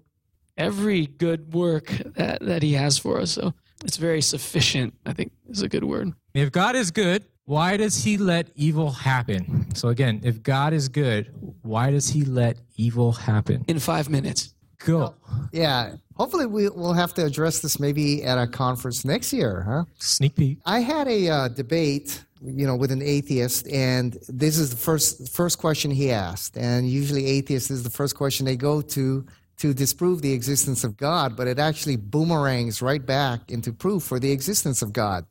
every 0.57 1.07
good 1.07 1.53
work 1.53 1.87
that, 2.05 2.41
that 2.41 2.61
he 2.61 2.73
has 2.73 2.97
for 2.97 3.19
us. 3.19 3.31
So 3.31 3.53
it's 3.83 3.97
very 3.97 4.21
sufficient, 4.21 4.93
I 5.05 5.13
think 5.13 5.31
is 5.49 5.61
a 5.61 5.69
good 5.69 5.83
word. 5.83 6.13
If 6.33 6.51
God 6.51 6.75
is 6.75 6.91
good, 6.91 7.25
why 7.45 7.77
does 7.77 8.03
he 8.03 8.17
let 8.17 8.47
evil 8.55 8.91
happen? 8.91 9.73
So 9.75 9.89
again, 9.89 10.21
if 10.23 10.41
God 10.43 10.73
is 10.73 10.87
good, 10.87 11.33
why 11.63 11.91
does 11.91 12.07
he 12.09 12.23
let 12.23 12.57
evil 12.77 13.11
happen? 13.11 13.65
In 13.67 13.79
five 13.79 14.09
minutes. 14.09 14.53
Go. 14.85 15.13
Yeah, 15.51 15.95
hopefully 16.15 16.47
we, 16.47 16.69
we'll 16.69 16.93
have 16.93 17.13
to 17.15 17.25
address 17.25 17.59
this 17.59 17.79
maybe 17.79 18.23
at 18.23 18.37
a 18.37 18.47
conference 18.47 19.05
next 19.05 19.31
year, 19.31 19.63
huh? 19.67 19.83
Sneak 19.99 20.35
peek. 20.35 20.57
I 20.65 20.79
had 20.79 21.07
a 21.07 21.29
uh, 21.29 21.47
debate, 21.49 22.23
you 22.41 22.65
know, 22.65 22.75
with 22.75 22.91
an 22.91 23.01
atheist, 23.03 23.67
and 23.67 24.17
this 24.27 24.57
is 24.57 24.71
the 24.71 24.77
first 24.77 25.31
first 25.31 25.59
question 25.59 25.91
he 25.91 26.11
asked. 26.11 26.57
And 26.57 26.89
usually, 26.89 27.27
atheists 27.27 27.69
is 27.69 27.83
the 27.83 27.91
first 27.91 28.15
question 28.15 28.45
they 28.45 28.55
go 28.55 28.81
to 28.81 29.23
to 29.57 29.73
disprove 29.73 30.21
the 30.21 30.33
existence 30.33 30.83
of 30.83 30.97
God, 30.97 31.35
but 31.35 31.47
it 31.47 31.59
actually 31.59 31.95
boomerangs 31.95 32.81
right 32.81 33.05
back 33.05 33.51
into 33.51 33.71
proof 33.71 34.03
for 34.03 34.19
the 34.19 34.31
existence 34.31 34.81
of 34.81 34.93
God. 34.93 35.25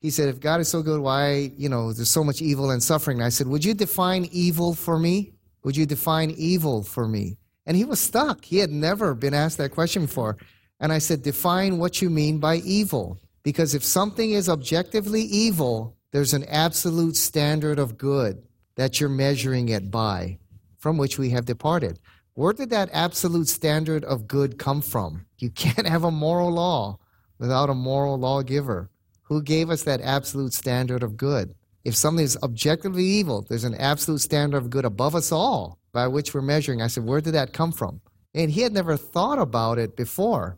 He 0.00 0.10
said, 0.10 0.28
"If 0.28 0.40
God 0.40 0.60
is 0.60 0.68
so 0.68 0.82
good, 0.82 1.00
why, 1.00 1.52
you 1.56 1.68
know, 1.68 1.92
there's 1.92 2.10
so 2.10 2.24
much 2.24 2.40
evil 2.40 2.70
and 2.70 2.82
suffering?" 2.82 3.22
I 3.22 3.28
said, 3.28 3.46
"Would 3.46 3.64
you 3.64 3.74
define 3.74 4.28
evil 4.32 4.74
for 4.74 4.98
me? 4.98 5.32
Would 5.62 5.76
you 5.76 5.86
define 5.86 6.30
evil 6.30 6.82
for 6.82 7.06
me?" 7.06 7.38
And 7.66 7.76
he 7.76 7.84
was 7.84 8.00
stuck. 8.00 8.44
He 8.44 8.58
had 8.58 8.70
never 8.70 9.14
been 9.14 9.34
asked 9.34 9.58
that 9.58 9.70
question 9.70 10.06
before. 10.06 10.36
And 10.80 10.92
I 10.92 10.98
said, 10.98 11.22
Define 11.22 11.78
what 11.78 12.00
you 12.00 12.10
mean 12.10 12.38
by 12.38 12.56
evil. 12.56 13.18
Because 13.42 13.74
if 13.74 13.84
something 13.84 14.32
is 14.32 14.48
objectively 14.48 15.22
evil, 15.22 15.96
there's 16.10 16.34
an 16.34 16.44
absolute 16.44 17.16
standard 17.16 17.78
of 17.78 17.96
good 17.96 18.42
that 18.76 18.98
you're 18.98 19.08
measuring 19.08 19.68
it 19.68 19.90
by, 19.90 20.38
from 20.78 20.96
which 20.96 21.18
we 21.18 21.30
have 21.30 21.44
departed. 21.44 21.98
Where 22.40 22.54
did 22.54 22.70
that 22.70 22.88
absolute 22.94 23.48
standard 23.48 24.02
of 24.02 24.26
good 24.26 24.58
come 24.58 24.80
from? 24.80 25.26
You 25.36 25.50
can't 25.50 25.86
have 25.86 26.04
a 26.04 26.10
moral 26.10 26.50
law 26.50 26.98
without 27.38 27.68
a 27.68 27.74
moral 27.74 28.16
lawgiver. 28.16 28.88
Who 29.24 29.42
gave 29.42 29.68
us 29.68 29.82
that 29.82 30.00
absolute 30.00 30.54
standard 30.54 31.02
of 31.02 31.18
good? 31.18 31.54
If 31.84 31.94
something 31.94 32.24
is 32.24 32.38
objectively 32.42 33.04
evil, 33.04 33.44
there's 33.46 33.64
an 33.64 33.74
absolute 33.74 34.22
standard 34.22 34.56
of 34.56 34.70
good 34.70 34.86
above 34.86 35.14
us 35.14 35.30
all 35.30 35.76
by 35.92 36.06
which 36.06 36.32
we're 36.32 36.40
measuring. 36.40 36.80
I 36.80 36.86
said, 36.86 37.04
Where 37.04 37.20
did 37.20 37.34
that 37.34 37.52
come 37.52 37.72
from? 37.72 38.00
And 38.34 38.50
he 38.50 38.62
had 38.62 38.72
never 38.72 38.96
thought 38.96 39.38
about 39.38 39.78
it 39.78 39.94
before. 39.94 40.56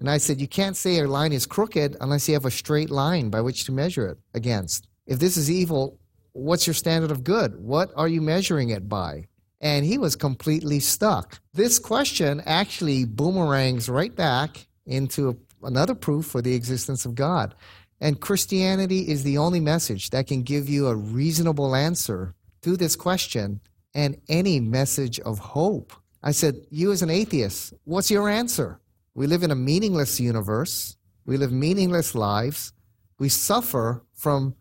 And 0.00 0.10
I 0.10 0.18
said, 0.18 0.42
You 0.42 0.46
can't 0.46 0.76
say 0.76 0.98
a 0.98 1.08
line 1.08 1.32
is 1.32 1.46
crooked 1.46 1.96
unless 2.02 2.28
you 2.28 2.34
have 2.34 2.44
a 2.44 2.50
straight 2.50 2.90
line 2.90 3.30
by 3.30 3.40
which 3.40 3.64
to 3.64 3.72
measure 3.72 4.08
it 4.08 4.18
against. 4.34 4.88
If 5.06 5.20
this 5.20 5.38
is 5.38 5.50
evil, 5.50 5.98
what's 6.34 6.66
your 6.66 6.74
standard 6.74 7.10
of 7.10 7.24
good? 7.24 7.58
What 7.58 7.92
are 7.96 8.08
you 8.08 8.20
measuring 8.20 8.68
it 8.68 8.90
by? 8.90 9.28
And 9.64 9.86
he 9.86 9.96
was 9.96 10.14
completely 10.14 10.78
stuck. 10.78 11.40
This 11.54 11.78
question 11.78 12.42
actually 12.44 13.06
boomerangs 13.06 13.88
right 13.88 14.14
back 14.14 14.66
into 14.84 15.40
another 15.62 15.94
proof 15.94 16.26
for 16.26 16.42
the 16.42 16.54
existence 16.54 17.06
of 17.06 17.14
God. 17.14 17.54
And 17.98 18.20
Christianity 18.20 19.08
is 19.08 19.22
the 19.22 19.38
only 19.38 19.60
message 19.60 20.10
that 20.10 20.26
can 20.26 20.42
give 20.42 20.68
you 20.68 20.88
a 20.88 20.94
reasonable 20.94 21.74
answer 21.74 22.34
to 22.60 22.76
this 22.76 22.94
question 22.94 23.60
and 23.94 24.20
any 24.28 24.60
message 24.60 25.18
of 25.20 25.38
hope. 25.38 25.94
I 26.22 26.32
said, 26.32 26.56
You 26.70 26.92
as 26.92 27.00
an 27.00 27.08
atheist, 27.08 27.72
what's 27.84 28.10
your 28.10 28.28
answer? 28.28 28.80
We 29.14 29.26
live 29.26 29.44
in 29.44 29.50
a 29.50 29.56
meaningless 29.56 30.20
universe. 30.20 30.98
We 31.24 31.38
live 31.38 31.52
meaningless 31.52 32.14
lives. 32.14 32.74
We 33.18 33.30
suffer 33.30 34.04
from 34.12 34.56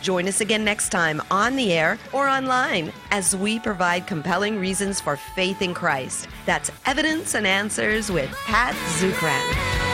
Join 0.00 0.26
us 0.28 0.40
again 0.40 0.64
next 0.64 0.88
time 0.88 1.20
on 1.30 1.56
the 1.56 1.72
air 1.72 1.98
or 2.12 2.26
online 2.26 2.90
as 3.10 3.36
we 3.36 3.60
provide 3.60 4.06
compelling 4.06 4.58
reasons 4.58 4.98
for 5.00 5.16
faith 5.16 5.60
in 5.60 5.74
Christ. 5.74 6.26
That's 6.46 6.70
Evidence 6.86 7.34
and 7.34 7.46
Answers 7.46 8.10
with 8.10 8.30
Pat 8.46 8.74
Zukeran. 8.98 9.84